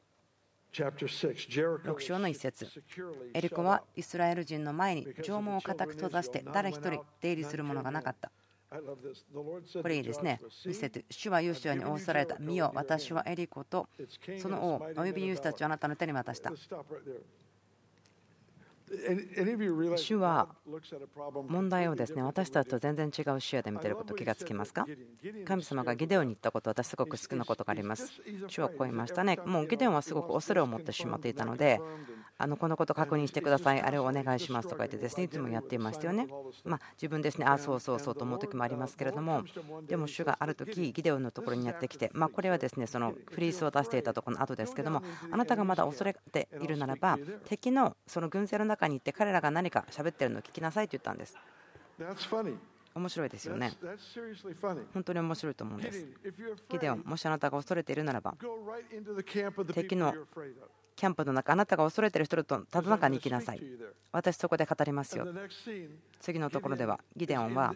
[0.75, 2.67] 6章の一節。
[3.33, 8.31] エリコはイスラエル人の前に城門を固く閉ざして誰一人出入りするものがなかった。
[9.83, 10.41] これいいですね。
[10.67, 11.05] 一節。
[11.11, 12.37] 主はユーシュアに仰せられた。
[12.39, 13.89] 見よ、私はエリコと
[14.39, 16.53] その王、およびユースたちをあなたの手に渡した。
[19.97, 20.49] 主は
[21.49, 24.87] 問題をですね私たちと全然違う視野で見ていること気がつきますか？
[25.45, 28.13] 神様がギデオンに言ったこと私すごく好きなことがあります。
[28.49, 29.25] 主はこう言いました。
[29.25, 31.81] ねもうギデオンはすごく恐れを持ってしまっていたので
[32.43, 36.27] あのこのこと確認してくださいあれをお願いしますとか言ってですねいつもやっていましたよね
[36.65, 39.45] まあ自分ですねああそうそうそうと思う時もありますけれども
[39.89, 51.37] でも主がある時ギデオンのところにやってきてまあこれはですねそのフリースを出していたところの後ですけどもあなたがまだ恐れているならば敵のその軍勢の中中に行って彼らが何か喋ってるのを聞きなさいと言ったんです。
[52.95, 53.73] 面白いですよね。
[54.93, 56.07] 本当に面白いと思うんです。
[56.69, 58.35] ギデオン、もしあなたが恐れているならば、
[59.73, 60.15] 敵の
[60.97, 63.63] キャンプの中、あなたが恐れている人とただ中に行きなさい。
[64.13, 65.27] 私、そこで語りますよ。
[66.21, 67.75] 次のところでは、ギデオンは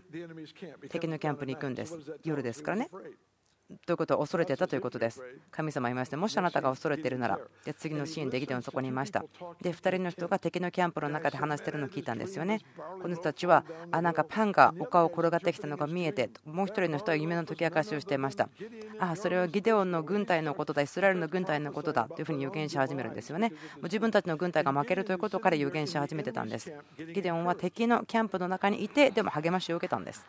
[0.88, 1.98] 敵のキャンプに行くんです。
[2.24, 2.90] 夜ですからね。
[3.85, 5.22] ということは恐れてたということです。
[5.50, 9.24] 神様言いまして、もしあなたが恐れているなら、で次のシーンでギデオンそこにいました。
[9.61, 12.61] で、2人の人が敵のキャンプの中で話しているのを聞いたんですよね。
[13.02, 18.48] この人たちは、あ、なんかパンが丘を転がってきたのが見えて、もう1人の人は夢の解き明かしをしていました。
[19.00, 23.50] あ、それはギデオンの軍隊のことだ、イスラエルの軍隊のことだというふうに予言し始めるんですよね。
[23.50, 26.72] もう自分たちの軍隊が負けるということから予言し始めてたんです。
[26.98, 30.24] ギデオンは敵のキャンプの中にいて、でも励ましを受けたんです。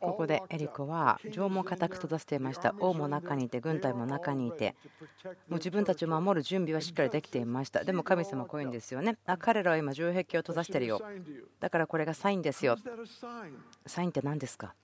[0.00, 2.74] ここでエリコは城も固く閉ざしていました。
[2.80, 4.74] 王も中にいて軍隊も中にいて
[5.22, 7.84] もう自分たちを守る準備はしっかりできていました。
[7.84, 9.18] でも神様はこう言うんですよね。
[9.26, 11.00] あ彼らは今城壁を閉ざしてるよ。
[11.60, 12.76] だからこれがサインですよ。
[13.86, 14.74] サインって何ですか？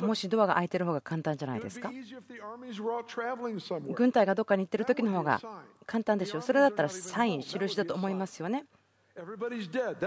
[0.00, 1.90] もしドアが開いてる方が簡単じゃないですか？
[3.94, 5.40] 軍隊がどっかに行ってる時の方が
[5.86, 8.64] 簡単でしょうそれだったらサイン印だと思いますよね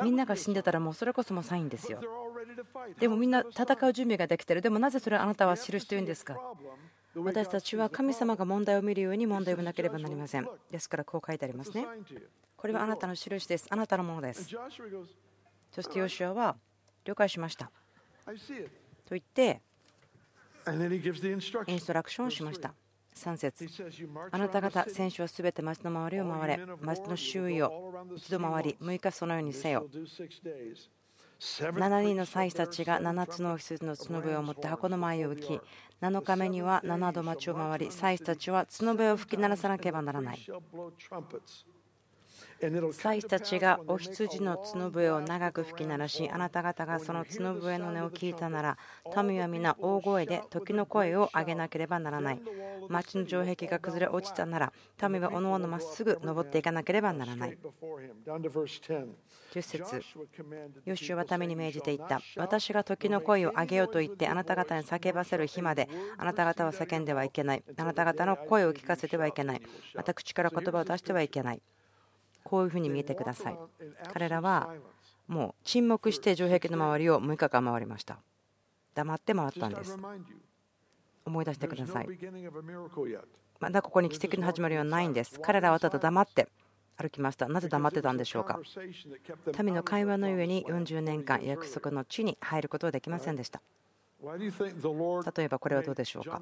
[0.04, 2.02] みんなが死んでたらもうそれこそもサインですよ。
[3.00, 4.62] でもみんな戦う準備ができてる。
[4.62, 6.38] でもなぜそれあなたは印というんですか？
[7.16, 10.48] 私たちは神様が問題を見るように問題を見なければなりません。
[10.70, 11.86] ですからこう書いてありますね。
[12.58, 13.68] これはあなたの印です。
[13.70, 14.50] あなたのものです。
[15.72, 16.58] そしてヨシュアは
[17.06, 17.72] 了解しました。
[18.26, 18.32] と
[19.12, 19.62] 言って
[20.68, 22.74] インストラクションをしました
[23.18, 23.68] 3節。
[24.32, 26.66] あなた方選手はすべて町の周りを回れ。
[26.82, 29.88] 町の周囲を一度回り6日そのようにせよ。
[31.40, 35.62] 7人の祭司たちが7つの羊の角笛を持って箱の前を浮き
[36.02, 40.40] 7日目には7度町を回り祭司たちは角笛を吹き鳴らさなければならない
[42.92, 48.78] 祭司たちがお羊の角笛を長く吹き鳴らしあなた方がその角笛の音を聞いたなら
[49.24, 52.42] 民は皆大声で時の声を上げなければならない。
[52.90, 54.74] 町の城壁が崩れ落ちたなら
[55.10, 57.58] 民はおのおのまっすぐ登っていかなければならない。
[59.54, 60.02] 10節。
[60.86, 62.22] ヨシュは民に命じていった。
[62.38, 67.64] 私が時の声を上げようと言ってあなた方に叫ばせる日まであなた方は叫んではいけない。
[67.78, 69.62] あなた方の声を聞かせてはいけない。
[69.94, 71.62] また口から言葉を出してはいけない。
[72.48, 73.58] こういうふうに見えてください。
[74.14, 74.70] 彼らは
[75.28, 78.20] もう沈黙して城壁の周りを6日間回りました。
[78.96, 79.98] 黙って回ったんです。
[81.26, 82.08] 思い出してください。
[83.60, 85.42] まだここに奇跡の始まりはないんです。
[85.42, 86.48] 彼らはただ黙って
[86.96, 87.50] 歩きました。
[87.50, 88.62] なぜ黙ってたんでしょうか。
[89.62, 93.62] 民の会話のゆえに40年間約束の地に入ることはできませんでした。
[94.24, 96.42] 例えばこれはどうでしょうか。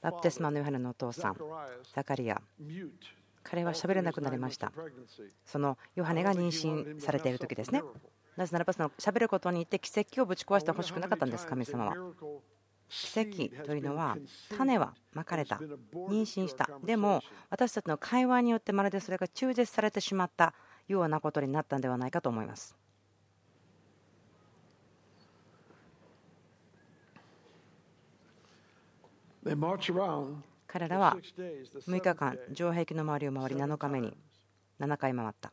[0.00, 1.36] バプテスマのヨハネのお父さん
[1.94, 2.40] ザカリア。
[3.44, 4.72] 彼は喋れなくなりました。
[5.46, 7.82] そのヨハネが妊娠されている時ですね。
[8.36, 11.46] なぜならばその喋ることによって奇跡をぶち壊してほしくなかったんです。
[11.46, 11.94] 神様は。
[12.88, 14.18] 奇跡というのは
[14.56, 15.56] 種はまかれた。
[15.56, 16.68] 妊娠した。
[16.82, 20.52] でも私たちの会話によってまるでそれが中絶されてしまった。
[20.88, 22.76] ようなことになったんではないかと思います。
[30.74, 31.16] 彼らは
[31.86, 34.16] 6日間城壁の周りを回り7日目に
[34.80, 35.52] 7回回った。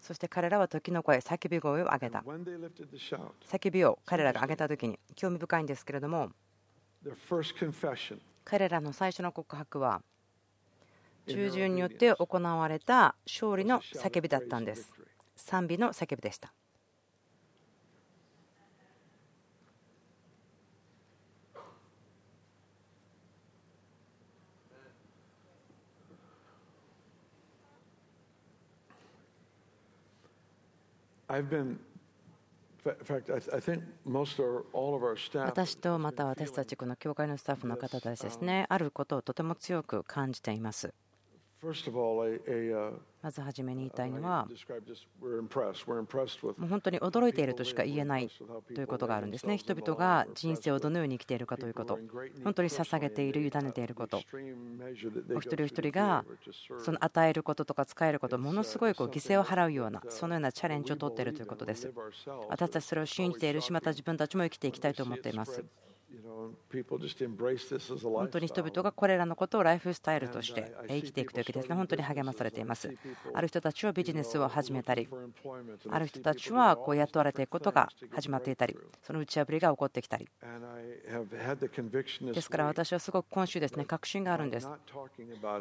[0.00, 2.24] そして彼らは時の声叫び声を上げた。
[3.46, 6.30] 叫びを彼らが上げた時に興味深いんですけれども
[8.42, 10.00] 彼らの最初の告白は
[11.26, 14.94] 従順によって行われた勝利の叫びだったんです。
[15.36, 16.54] 賛美の叫びでした
[35.44, 38.66] 私とまた私たちこの教会のスタッフの方たちですね。
[38.68, 40.94] あることをとても強く感じています
[43.20, 44.46] まず初めに言いたいのは、
[46.56, 48.30] もう本当に驚いているとしか言えない
[48.74, 49.58] ということがあるんですね。
[49.58, 51.98] 人々が人生をどのように生きているかということ、
[52.44, 54.18] 本当に捧げている、委ねていること、
[55.34, 56.24] お一人お一人が
[56.78, 61.92] その与えることとか使えること、ものすごいこう犠牲を払うような、そのようなチャレンジを取っているということです。
[62.48, 65.64] 私たちそれを信じているし、また自分たちも生きていきたいと思っています。
[68.02, 71.74] 本当に人々がこれらのことをライフスタイルとして生きていくというわけですね。
[71.74, 72.94] 本当に励まされています。
[73.34, 75.08] ある人たちはビジネスを始めたり、
[75.90, 80.28] ある人たちはこう雇われていくことが始まっていたり、その打ち破りが起こってきたり。
[82.32, 84.68] ですから私はすごく今週ですね、確信があるんです。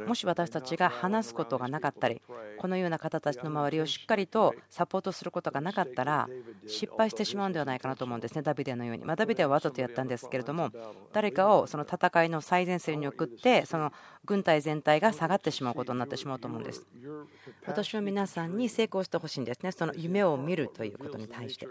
[0.06, 2.22] もし私たちが話すことがなかったり、
[2.58, 6.30] このような方たちの周りをしっかりとサポートすることがなかったら、
[6.68, 9.04] 失敗してしまうんではないかなと思うんですね、ダビデのように。
[9.04, 10.72] まあ、ダビデはわざとやったんですけけれども、
[11.14, 13.92] 誰かをその戦いの最前線に送ってその
[14.24, 16.86] 軍隊全体が下がってしまうことになってしまうと思うんです
[17.66, 21.68] 私は皆さんに成功してほしいんですねその夢を見るということに対して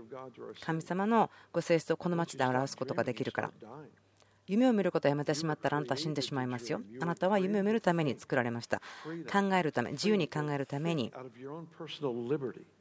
[0.61, 3.51] 神様のご性質をこの町で表すことができるから
[4.49, 6.81] 夢を見ることをやめてしまったらあなたは死んでしまいますよ。
[7.01, 8.81] あなたは夢を見るために作られました。
[9.29, 11.13] 考えるため、自由に考えるために、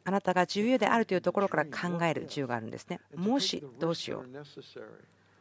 [0.03, 2.99] あなたが自由であるというところから考える自由があるんですね。
[3.15, 4.29] もし、どうしよう。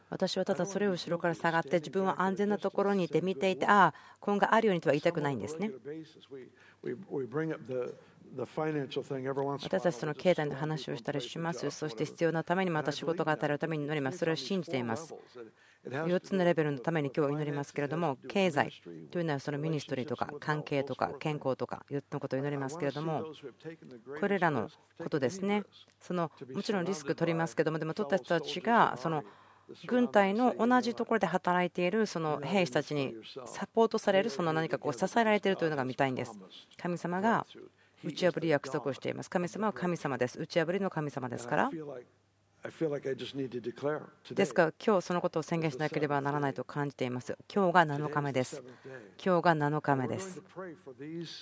[0.09, 5.71] 私はただそれを後ろから下がって自分は安全なところにいて見ていてああ今後あるようにとは言いたくないんですね
[8.35, 11.69] 私たちその経済の話をしたりします。
[11.71, 14.17] そして必要なためにまた仕事が与えるために祈ります。
[14.17, 15.15] それを信じています。
[15.85, 18.71] 4つのレベルのために今日は祈りますけれども、経済
[19.11, 23.23] というのはそのミニストリーとか関係とか健康とか4つのことを祈りますけれども、
[24.19, 25.63] これらのことですね、
[26.01, 29.23] そのもちろんリスク取りますけども、でも取った人たちがその
[29.87, 36.37] 軍隊の同じところで働いているその兵士たちにサポートされる、その何かこう支えられているというのが見たいんです。
[36.77, 37.45] 神様が
[38.03, 39.29] 打ち破り約束をしています。
[39.29, 40.39] 神様は神様です。
[40.39, 41.71] 打ち破りの神様ですから。
[44.31, 47.37] ですから今日そのことを宣言しなければならないと感じています。
[47.53, 48.63] 今日が7日目です。
[49.23, 50.41] 今日が7日目です。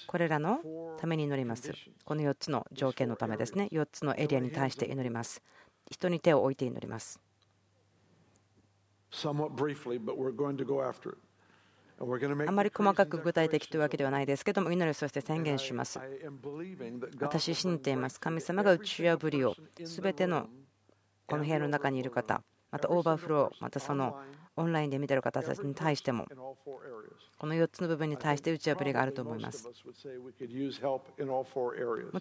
[0.08, 0.60] これらの
[1.00, 1.72] ために祈ります。
[2.04, 3.70] この4つの条件のためですね。
[3.72, 5.42] 4つのエリアに対して祈ります。
[5.90, 7.22] 人に手を置いて祈ります。
[12.48, 16.00] あまり細かく具体的というわけではないですけども、祈りそして宣言します。
[17.20, 18.20] 私、信じています。
[18.20, 19.56] 神様が打ち破りを、
[19.86, 20.50] すべての
[21.28, 22.42] この部屋の中にいる方、
[22.72, 24.20] またオーバーフロー、またその
[24.56, 26.28] オンラインで見てる方たちに対しても、
[27.38, 29.68] この4つの部分に対して打ち破りがあると思います。
[29.68, 29.74] も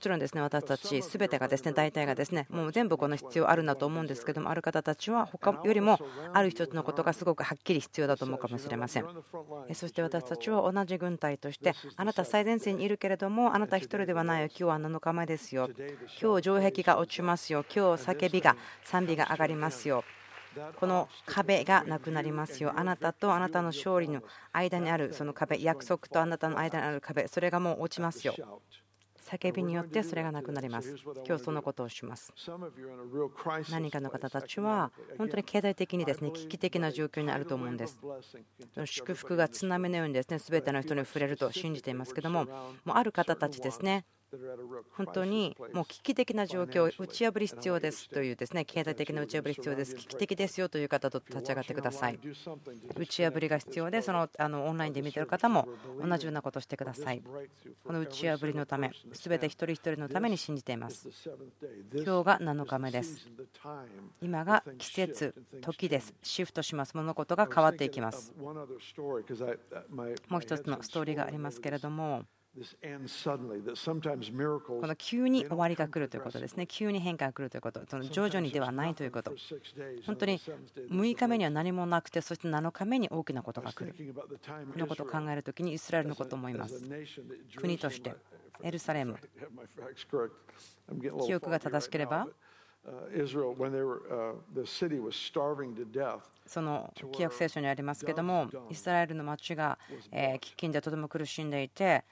[0.00, 5.98] ちろんですね、私たちすべてがですね、大体がですね、もう全部この必要あるなと思うんですけども、ある方たちは他よりも
[6.32, 9.06] ある一つのことがすごくはっきり必要だと思うかもしれません。
[9.74, 15.68] そして私たちは同じ軍隊として、あなた最前線にいるけれども、あなた一人ではないよ、今日は7日目ですよ、
[16.20, 20.02] 今日城壁が落ちますよ、今日叫びが、賛美が上がりますよ。
[20.76, 22.72] この壁がなくなりますよ。
[22.76, 24.22] あなたとあなたの勝利の
[24.52, 28.34] 間にあるその壁、約束とあなたの間にある壁、それがもう落ちますよ。
[29.22, 30.96] 叫びによってそれがなくなります。
[31.26, 32.32] 今日そのことをします。
[33.70, 38.00] 何かの方たちは本当に経済的にですね危機的な状況にあると思うんです。
[38.84, 42.44] 祝福が津波のようにですね全ての人に触れると信じていますけども、
[42.84, 44.04] もうある方たちですね
[44.96, 52.18] 本当にもう危機的な状況を打ち破り必要ですというですね経済的な打ち破り必要です危機的ですよという方と立ち上がってください。
[52.96, 55.68] 打ち破りが必要でそのあのオンラインで見てる方も
[56.00, 57.22] 同じようなことをしてください。
[57.84, 61.08] この打ち破りのため全て一人一人のために信じています。
[61.94, 63.28] 今日が7日目です。
[64.20, 66.14] 今が季節時です。
[66.22, 66.96] シフトします。
[66.96, 68.32] 物事が変わっていきます。
[70.28, 72.24] もう一つのストーリーがありますけれども
[72.54, 72.60] こ
[74.86, 79.32] の急に終わりが来るということですね、急に変化が来るということ、その徐々にではないということ、
[80.04, 84.26] 本当に6日目には何もなくて、そして7日目に大きなことが来る、こ
[84.78, 86.86] のことを考えるときにイスラエルのことを思います。
[87.56, 88.14] 国として、
[88.62, 89.16] エルサレム、
[91.24, 92.28] 記憶が正しければ、
[96.44, 99.78] その記憶聖書にありますけども、イスラエルの町が
[100.10, 102.04] 飢饉でとても苦しんでいて、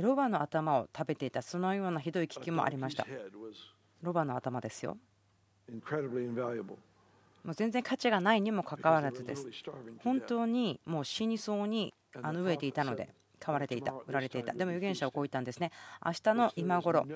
[0.00, 3.06] ロバの頭を食べていたそのようなひどい危機もありました。
[4.02, 4.96] ロバの頭ですよ。
[7.44, 9.48] もう全然価値がないにもかかわらずです。
[10.02, 13.10] 本当にもう死にそうにあの飢えていたので
[13.44, 14.54] 買われていた、売られていた。
[14.54, 15.70] でも預言者はこう言ったんですね。
[16.04, 17.06] 明日の今頃、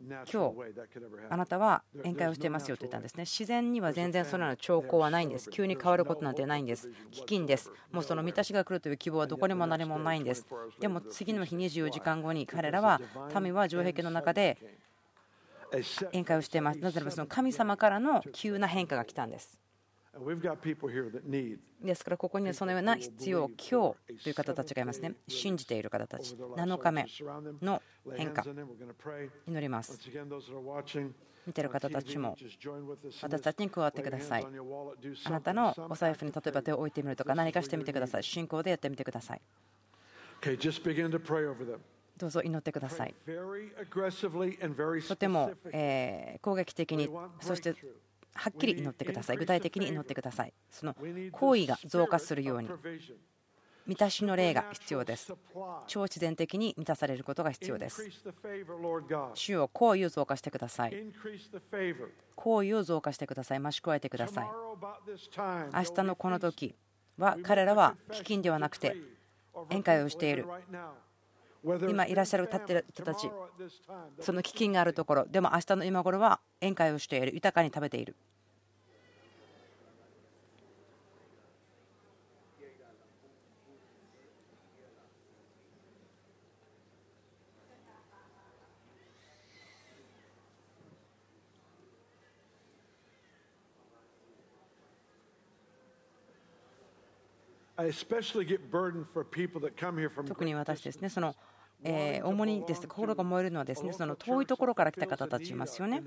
[0.00, 0.54] 今日、
[1.30, 3.22] あなたは宴会をしていますよと言ったんですね。
[3.22, 5.48] 自然には全然そのような兆候はないんです。
[5.48, 6.90] 急に変わることなんてないんです。
[7.12, 7.70] 危機です。
[7.92, 10.46] もうその満たしが来るという希望はどこにも何もないんです。
[10.80, 13.00] でも次の日24時間後に彼らは、
[13.40, 14.58] 民は城壁の中で
[15.72, 16.80] 宴会をしています。
[16.80, 19.60] なぜならばその神様からの急な変化が来たんです。
[21.82, 25.14] ですからここにはそのような必要、今日という方たちがいますね。
[25.28, 27.06] 信じている方たち、7日目
[27.60, 27.82] の
[28.14, 28.42] 変化、
[29.46, 30.00] 祈ります。
[31.46, 32.36] 見てる方たちも
[33.22, 34.46] 私たちに加わってください。
[35.24, 38.22] あなたのお財布に例えば手を置いてみるとか何かしてみてください。
[38.24, 39.40] 信仰でやってみてください。
[42.16, 43.14] どうぞ祈ってください。
[45.06, 45.52] とても
[46.40, 47.10] 攻撃的に、
[47.40, 47.74] そして
[48.36, 49.36] はっきり祈ってください。
[49.36, 50.52] 具体的に祈ってください。
[50.70, 50.94] その
[51.32, 52.70] 行為が増加するように。
[53.86, 55.32] 満たしの霊が必要です。
[55.86, 58.08] 超自然的に満たされることが必要です。
[59.34, 60.94] 主を行為を増加してください。
[62.34, 63.60] 行為を増加してください。
[63.60, 64.46] 増し加えてください。
[64.46, 66.74] 明日のこの時
[67.16, 68.96] は彼らは飢饉ではなくて
[69.70, 70.46] 宴会をしている。
[71.88, 73.28] 今いらっしゃる立ってる人たち、
[74.20, 78.14] その飢饉があるところ、でも明日の今頃は宴会をしている、豊かに食べている。
[100.26, 101.34] 特に私ですね、その
[101.82, 106.02] え主にです心が燃えるのはですねその遠いところから来た方たちいますよね。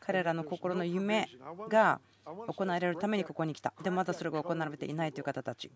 [0.00, 1.28] 彼らの心の夢
[1.68, 3.72] が行われるためにここに来た。
[3.82, 5.70] でもまだそれが行われていないという方たち。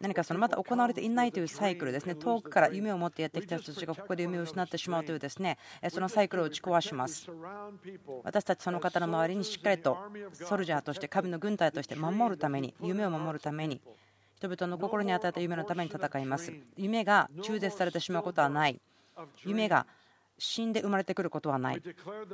[0.00, 7.28] 何かそのまた行われていないというサイクルですね、遠くから夢を持ってやってきた人たちがここで夢を失ってしまうというですねそのサイクルを打ち壊します。
[8.22, 9.98] 私たちその方の周りにしっかりと
[10.32, 13.80] ソルジャーとして神の軍隊として守るために夢を守るために
[14.36, 16.52] 人々の心に与えた夢のために戦います。
[16.76, 18.80] 夢が中絶されてしまうことはない。
[19.44, 19.86] 夢が
[20.38, 21.82] 死んで生まれてくることはない。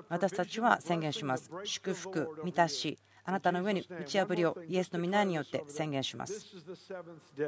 [0.09, 1.49] 私たちは宣言します。
[1.63, 6.45] 祝福、満たし、あなたの上に打ち破りをイエスの皆によって宣言します。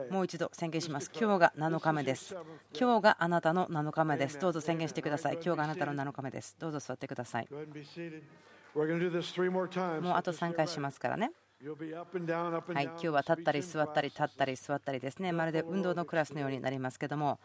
[0.09, 1.11] もう一度宣言します。
[1.13, 2.37] 今日が7日目です。
[2.79, 4.39] 今日があなたの7日目です。
[4.39, 5.35] どうぞ宣言してください。
[5.45, 6.57] 今日があなたの7日目です。
[6.61, 7.49] どうぞ座ってください。
[7.51, 11.33] もうあと3回しますからね。
[11.65, 17.39] はい、今日は立ったり座ったり立ったり座ったりですね、まるで運動のクラスのようになりますけども、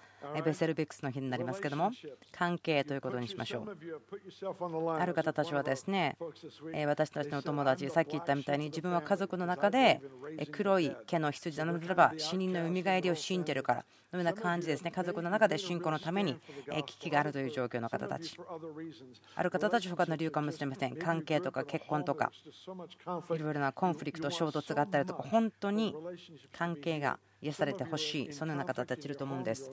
[0.44, 1.90] ベセルビックスの日になりますけども、
[2.34, 4.92] 関係ということにしましょう。
[4.92, 6.18] ある方たちはですね、
[6.86, 10.02] 私たちのお友達、さっき言ったみたいに自分は家族の中で
[10.52, 13.86] 黒い毛の羊なのであれば死人のよみがえりを信じているから、
[14.18, 16.40] のような感じですね、家族の中で信仰のために
[16.86, 18.36] 危機があるという状況の方たち。
[19.36, 20.96] ある方たち、他の理由かもしれません。
[20.96, 25.96] 関係とか結婚とか、いろいろなコンフリクト、衝突があったりとか、本当に
[26.52, 29.72] 関係が癒されてほしい、そのような方たちいると思うんです。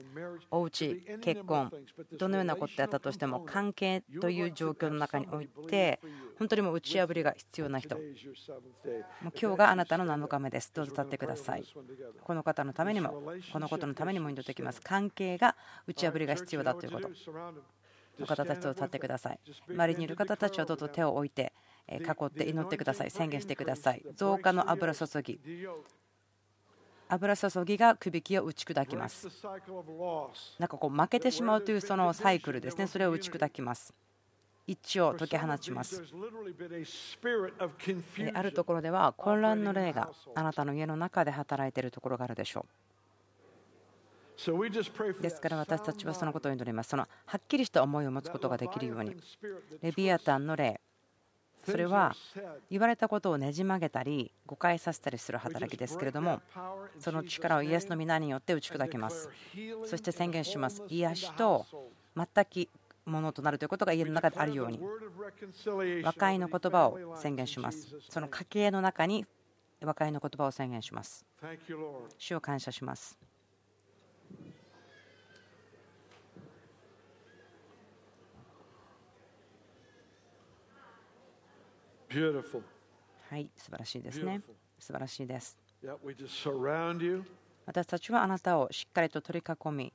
[0.51, 1.71] おうち、結婚、
[2.17, 5.99] どのようなことであったとしても、関係という状況の中において、
[6.39, 8.05] 本当にもう打ち破りが必要な人、もう
[9.39, 10.71] 今日があなたの7日目です。
[10.73, 11.65] どうぞ立ってください。
[12.23, 14.81] この方のためにも、このことのためにも祈っておきます。
[14.81, 15.55] 関係が
[15.87, 17.09] 打ち破りが必要だということ。
[18.19, 19.39] の方たちと立ってください。
[19.69, 21.53] 周りにいる方たちはどうぞ手を置いて
[21.89, 23.11] 囲って祈ってください。
[23.11, 24.03] 宣言してください。
[24.15, 25.39] 増加の油注ぎ。
[27.09, 29.27] 油注ぎがくびきを打ち砕きます。
[30.59, 33.93] なんかこう負けてしまうというそのサイクルですね、それを打ち砕きます。
[34.67, 36.03] 一致を解き放ちます。
[38.33, 42.69] あるところでは混乱の霊があなたの家の中で働いているところがあるでしょう。
[45.21, 46.89] ですから私たちはそのことを祈ります。
[46.89, 49.15] そのはっきりした思いを持つことができるように。
[49.81, 50.81] レビアタンの霊
[51.69, 52.15] それは
[52.69, 56.41] 言われたことをねじ曲げたり誤解させたりする働きですけれども
[56.99, 59.29] その力をイエスの皆によって打ち砕けます。
[59.85, 60.83] そして宣言します。
[60.87, 61.65] 癒しと
[62.15, 62.69] 全く
[63.05, 64.79] ものとなるということが家の中であるように
[66.03, 67.87] 和解の言葉を宣言します。
[68.09, 69.25] その家計の中に
[69.81, 71.25] 和解の言葉を宣言します。
[72.17, 73.17] 主を感謝します
[83.29, 84.41] はい、素晴らしいですね。
[84.79, 85.57] 素晴らしいです。
[87.65, 89.93] 私たちはあなたをしっかりと取り囲み、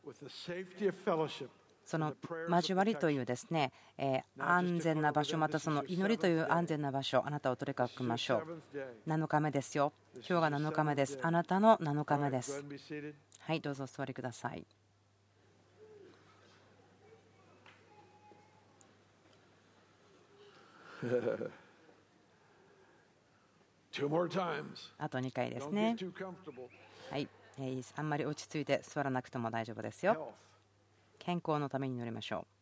[1.84, 2.14] その
[2.48, 8.62] 交わりというですね、え安全な場所、またその祈りという安全な場所、あなたを取り囲みましょう。
[9.08, 9.92] 7日目ですよ。
[10.16, 11.18] 今日が7日目です。
[11.22, 12.62] あなたの7日目です。
[13.40, 14.66] はい、どうぞお座りください。
[24.98, 25.96] あと2回ですね。
[27.10, 27.28] はい、
[27.94, 30.32] あんまり落ち着いて座らなくても大丈夫ですよ。
[31.18, 32.61] 健康のために乗りましょう。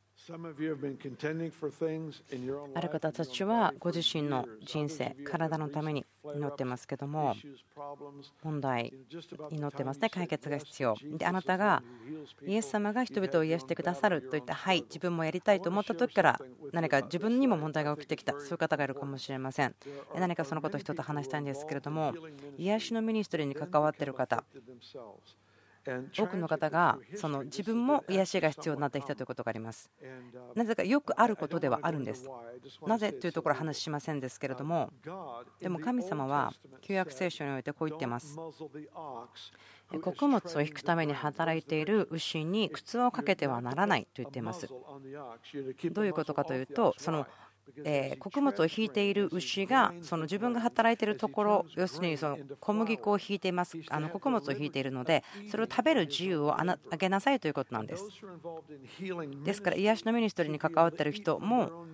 [2.74, 6.04] ある方たちはご自身の人生、体のために
[6.34, 7.34] 祈ってますけども、
[8.42, 8.92] 問題、
[9.50, 10.96] 祈ってますね、解決が必要。
[11.16, 11.82] で、あなたが
[12.46, 16.40] イエス様が人々を癒してくださるといった、はい、自分もやりたいと思った時から
[16.72, 19.74] 何か自分にも問題が起きてきた、そういう方がいるかもしれません。
[20.14, 22.14] 何かそのことを人と話したいんですけれども、
[22.58, 24.44] 癒しのミニストリーに関わっている方、
[26.16, 29.90] 多くの方がその自分も癒しが必要になってきたということがあります。
[30.54, 32.28] なぜかよくあることではあるんです。
[32.86, 34.92] なぜというところは話しませんですけれども、
[35.60, 36.52] でも神様は
[36.82, 38.36] 旧約聖書においてこう言ってます。
[40.02, 44.68] 穀物を引くために働いている牛に靴をかけてはならないと言っています。
[44.68, 47.26] どういうことかというと、その
[47.84, 53.78] え穀物を引いている牛がその自分が働いているところ要するにその小麦粉を引いています。
[53.88, 58.04] あの穀物を引いているのでそれを食べる自由をあげなさいということなんです。
[59.44, 61.84] ですから癒しのミニストリーに関わっている人も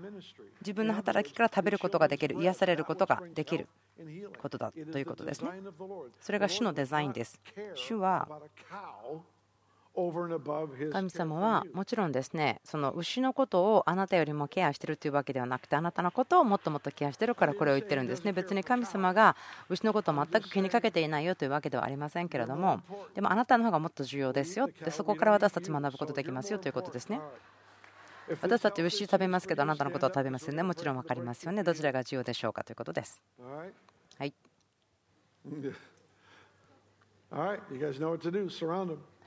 [0.60, 3.68] 自分の働きから食べることができる癒されることができる
[4.38, 5.50] ことだということですね。
[6.20, 7.40] それが主のデザインです。
[7.74, 8.28] 主は
[10.92, 18.32] 神様はもちろんですねその牛のことをあなたよりもケアしてるというわけではなくてあなたのことをもっともっとケアしてるからこれを言ってるんですね。
[18.32, 19.36] 別に神様が
[19.68, 22.80] 牛のことを全く気にかけていないよというわけではありませんけれども
[23.14, 24.66] でもあなたの方がもっと重要ですよ。
[24.66, 27.20] ってそこから私たち学ぶことできますよということですね。
[28.42, 30.62] 私たち牛食べますけどあなたのことは食べませんね。
[30.62, 31.62] もちろん分かりますよね。
[31.62, 33.22] どちらが重要でしょうかということです。
[34.18, 34.32] はい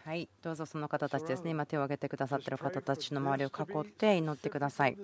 [0.06, 4.98] はい、どうぞその方たちですね、今手を挙げてくださっている方たちの周りを囲って祈ってください。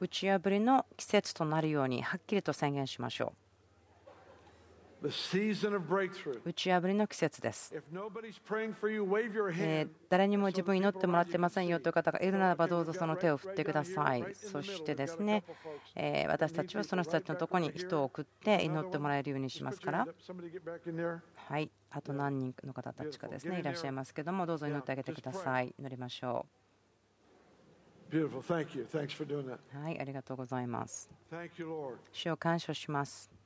[0.00, 3.51] 打ち破りの季節となるようにはっきりと宣言しましょう。
[6.44, 7.74] 打ち破りの季節です。
[9.58, 14.24] え誰にも自分祈ってもらってませんよという方がいるならばどうぞその手を振ってください。
[14.34, 15.42] そしてですね、
[15.96, 20.06] え私たちはその人たちのところに人を送って祈ってもらえるようにしますから。
[21.34, 25.74] はい、あと何人の方たちがですねいらっしゃいますけどもどうぞ祈ってあげてください。
[25.78, 26.62] 祈りましょう。
[29.82, 31.10] はい、ありがとうございます。
[32.12, 33.41] 主を感謝します。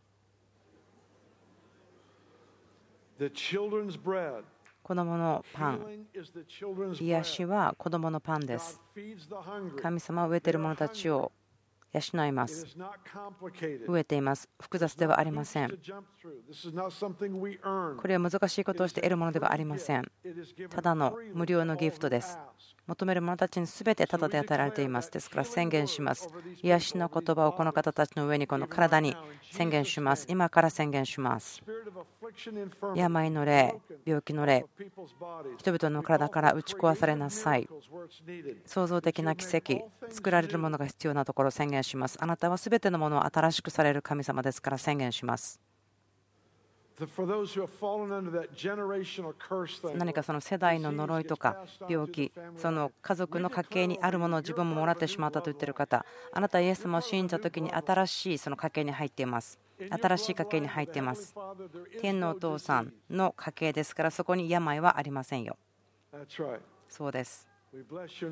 [4.82, 6.06] 子供のパン、
[7.00, 8.80] 癒しは子供のパンです。
[9.80, 11.32] 神様は植えている者たちを
[11.94, 12.66] 養います。
[13.56, 14.50] 飢えています。
[14.60, 15.70] 複雑ではありません。
[15.70, 15.76] こ
[18.06, 20.04] れは難しいことをして得るものではありません。
[20.68, 22.38] ただの無料のギフトです。
[22.86, 25.10] 求める者たちに全てただで与えられています。
[25.10, 26.28] ですから宣言します。
[26.62, 29.16] 癒しの言葉をこの方たちの上に、この体に
[29.50, 30.26] 宣言します。
[30.28, 31.62] 今から宣言します。
[32.94, 33.74] 病の霊、
[34.04, 34.64] 病気の霊、
[35.58, 37.68] 人々の体から打ち壊されなさい。
[38.66, 42.18] 創造的な奇跡、作られるものが必要なところを宣言します。
[42.20, 45.60] あなたは全てのものを新しくされる神様ですから宣言します。
[49.94, 59.58] 何かその世代の呪いとか病気、その家族の家系にあるものを自分ももらってしまったと言っている方、あなたはイエス様を信じた時に新しいその家系に入っています。
[59.90, 61.34] 新しい家系に入っています。
[62.00, 65.58] 天のお父さんの家系ですから、そこに病はありませんよ。
[66.88, 67.46] そうです。
[68.00, 68.30] 主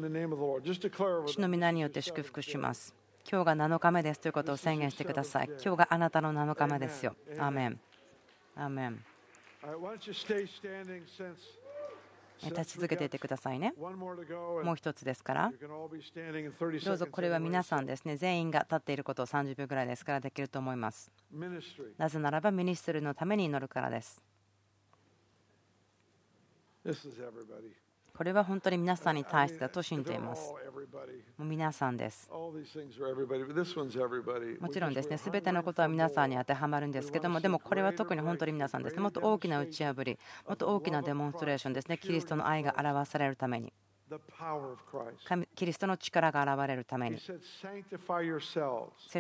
[1.38, 2.94] の皆によって祝福します。
[3.30, 5.50] 今日が7日目ですということを宣言してください。
[5.62, 7.14] 今日があなたの7日目ですよ。
[7.38, 7.80] アーメン。
[8.56, 9.04] アーメン
[12.42, 13.72] 立ち続けていてくださいね。
[13.78, 15.52] もう一つですから、
[16.84, 21.10] どうぞこれは皆さんですね、全員が立っていることを30秒ぐらいですからできると思います。
[21.96, 24.22] なぜならばミニストルのために祈るからです。
[28.16, 30.52] これは本当に皆さんに対してだと信じています。
[31.36, 32.30] もう皆さんです。
[32.30, 32.52] も
[34.68, 43.72] ちろんですね、すべてのことは皆さんに当てはまるんですけども、でもこれは特に本当に皆さんですね、もっと大きな打ち破り、もっと大きなデモンストレーションですね、キリストの愛が表されるために。
[45.56, 47.18] キリストの力が現れるために。
[47.18, 47.32] 聖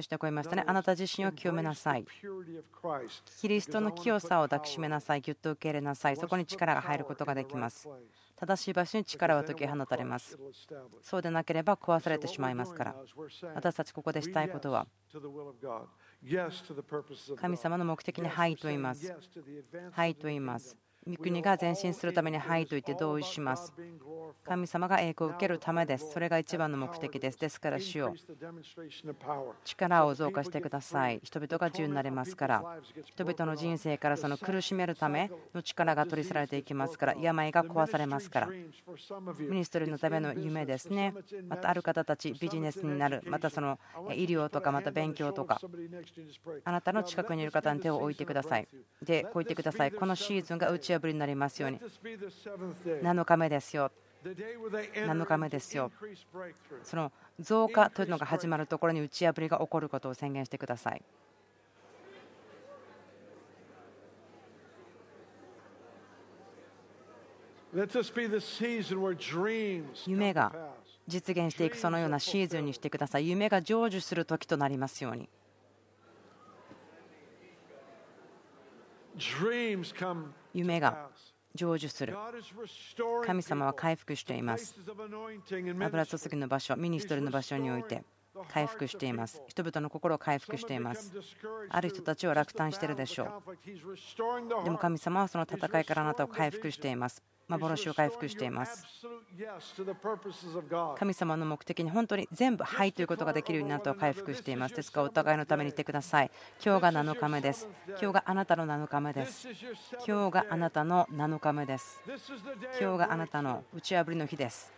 [0.02, 0.62] 書でこう言いましたね。
[0.66, 2.04] あなた自身を清めなさい。
[3.40, 5.20] キリストの清さを抱きしめなさい。
[5.20, 6.16] ぎゅっと受け入れなさい。
[6.16, 7.88] そこに力が入ることができます。
[8.36, 10.38] 正しい場所に力は解き放たれます。
[11.02, 12.96] そうでなければ壊されてしまいますから。
[13.54, 14.86] 私たちここでしたいことは、
[17.36, 19.14] 神様の目的にはいと言います。
[19.92, 20.76] はいと言います。
[21.06, 23.72] 御国が前進するためにはいと言って同意します。
[24.46, 26.12] 神様が栄光を受けるためです。
[26.12, 27.38] それが一番の目的です。
[27.38, 28.14] ですから主よ
[29.64, 31.20] 力を増加してください。
[31.22, 32.64] 人々が自由になれますから、
[33.04, 41.14] 人々の人生からその苦しめるための力が取り去られていきますから、病が壊されますから、ミニストリーのための夢ですね。
[41.48, 43.78] またある方たちビジネスになる、またその
[44.10, 45.60] 医療とかまた勉強とか、
[46.64, 48.68] あなたの近くにいる方に手を置いてください。
[49.02, 49.92] で、こう言ってください。
[49.92, 51.78] このシーズンが打ち破りになりますように。
[51.78, 53.90] 7日目ですよ。
[54.24, 55.92] 7日目ですよ。
[56.82, 61.02] その増加というのが始まるところに打ち破りが起こることを宣言してください。
[70.06, 70.52] 夢が
[71.08, 73.28] 実現していくそのようなシーズンにしてください。
[73.28, 75.28] 夢が成就する時となりますように。
[80.52, 81.08] 夢が
[81.54, 82.16] 成就する。
[83.24, 84.76] 神様は回復しています。
[85.80, 88.02] 油注ぎの場所ミニストリーの場所において
[88.48, 89.42] 回復しています。
[89.46, 91.12] 人々の心を回復しています。
[91.68, 94.64] ある人たちは落胆しているでしょう。
[94.64, 98.86] でも神様はその戦いからあなたを回復しています幻を回復しています。
[100.98, 104.74] 神様の目的に本当に全部はいということができるようになると回復しています。
[104.74, 106.30] ですからお互いのために言ってください。
[106.64, 107.68] 今日が7日目です。
[107.88, 109.48] 今日があなたの7日目です。
[110.06, 112.00] 今日があなたの7日目です。
[112.80, 114.72] 今日があなたの打ち破りの日です。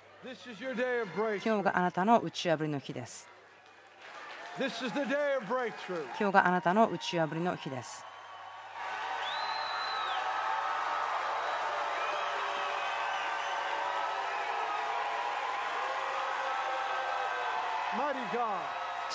[1.45, 3.37] 今日があなたの打ち破りの日です。
[6.19, 8.03] 今日があなたの打ち破りの日です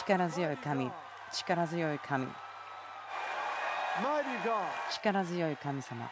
[0.01, 0.89] 力強い神。
[1.31, 2.27] 力強い神。
[4.89, 6.09] 力強い神様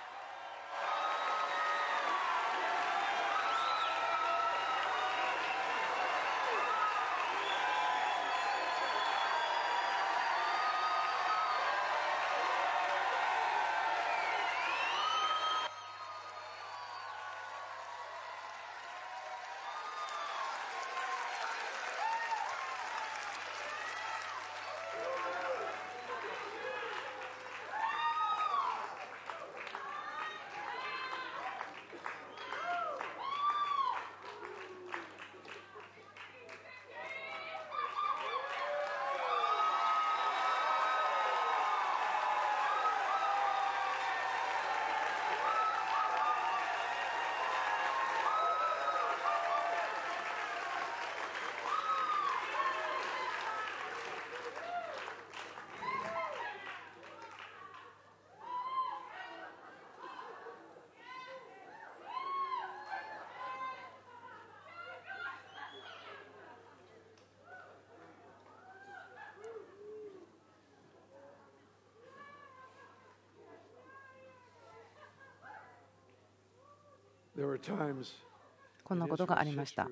[78.84, 79.88] こんなことがありました。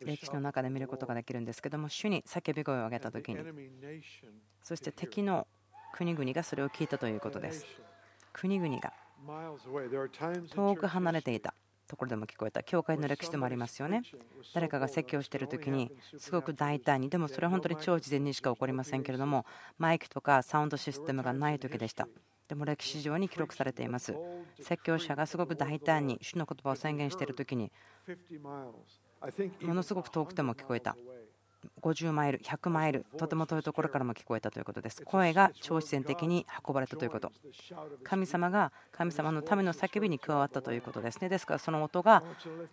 [0.00, 3.38] 歴史の中で見ることができるんですけども主に叫び声を上げた時に
[4.62, 5.46] そして敵の
[5.92, 7.66] 国々がそれを聞いたということです。
[8.32, 8.92] 国々が。
[10.54, 11.54] 遠く離れていた
[11.86, 14.02] ところでも聞こえた教会の歴史でもありますよね。
[14.54, 19.44] 誰かが説教している時にすごく大胆にでもそれは本当に超自然にしか起こりませんけれども
[19.78, 22.08] マイクとかサウンドシステムがない時でした
[22.52, 24.14] でも歴史上に記録されています。
[24.60, 27.72] 説教者がすごく大胆に主の言葉を宣言している時に
[29.62, 30.94] ものすごく遠くても聞こえた。
[31.80, 35.02] 50マイル100マイルとても遠いところからも聞こえたということです。
[35.02, 37.32] 声が超自然的に運ばれたということ。
[38.04, 41.30] 神様が神様のための叫びに加わったということですね。
[41.30, 42.22] ですからその音が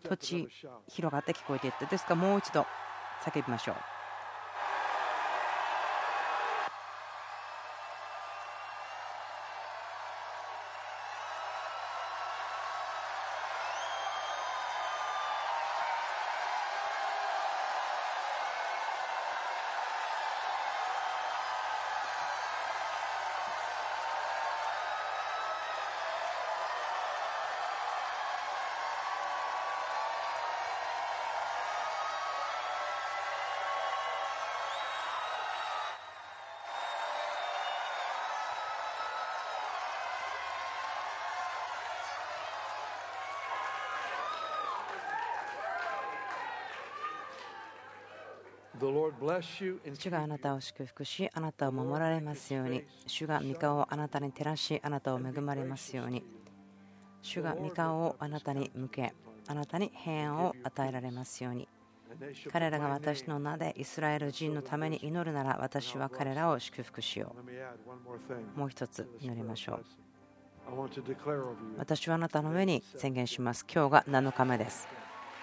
[0.03, 0.49] 土地
[0.89, 2.65] 広がって聞こえていってですからもう一度
[3.23, 3.75] 叫びましょう。
[48.80, 52.86] 主があなたを祝福しあなたを守られますように。
[53.05, 56.23] 主が御顔をあなたに照らしあなたを恵まれますように。
[57.21, 59.13] 主が御顔をあなたに向け
[59.47, 61.67] あなたに平安を与えられますように。
[62.51, 67.36] 彼らが私の名でイスラエル人のために祈るなら私は彼らを祝福しよ
[68.55, 68.59] う。
[68.59, 69.86] もう一つ祈りましょう。
[71.77, 73.65] 私はあなたの上に宣言します。
[73.71, 74.88] 今日が7日目です。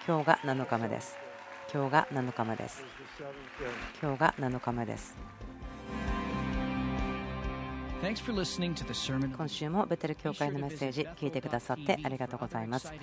[0.07, 1.26] 今日が7日目です。
[1.73, 2.83] 今日が7日目です.
[4.01, 5.17] 今日が7日目です.
[9.35, 12.93] 今週もベテル教会のメッセージ聞いてくださってありがとうございます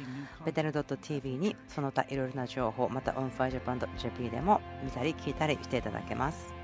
[0.46, 6.54] ベテル .tv にその他いろいろな情報また OnFireJapan.jp でも見たり聞いたりしていただけます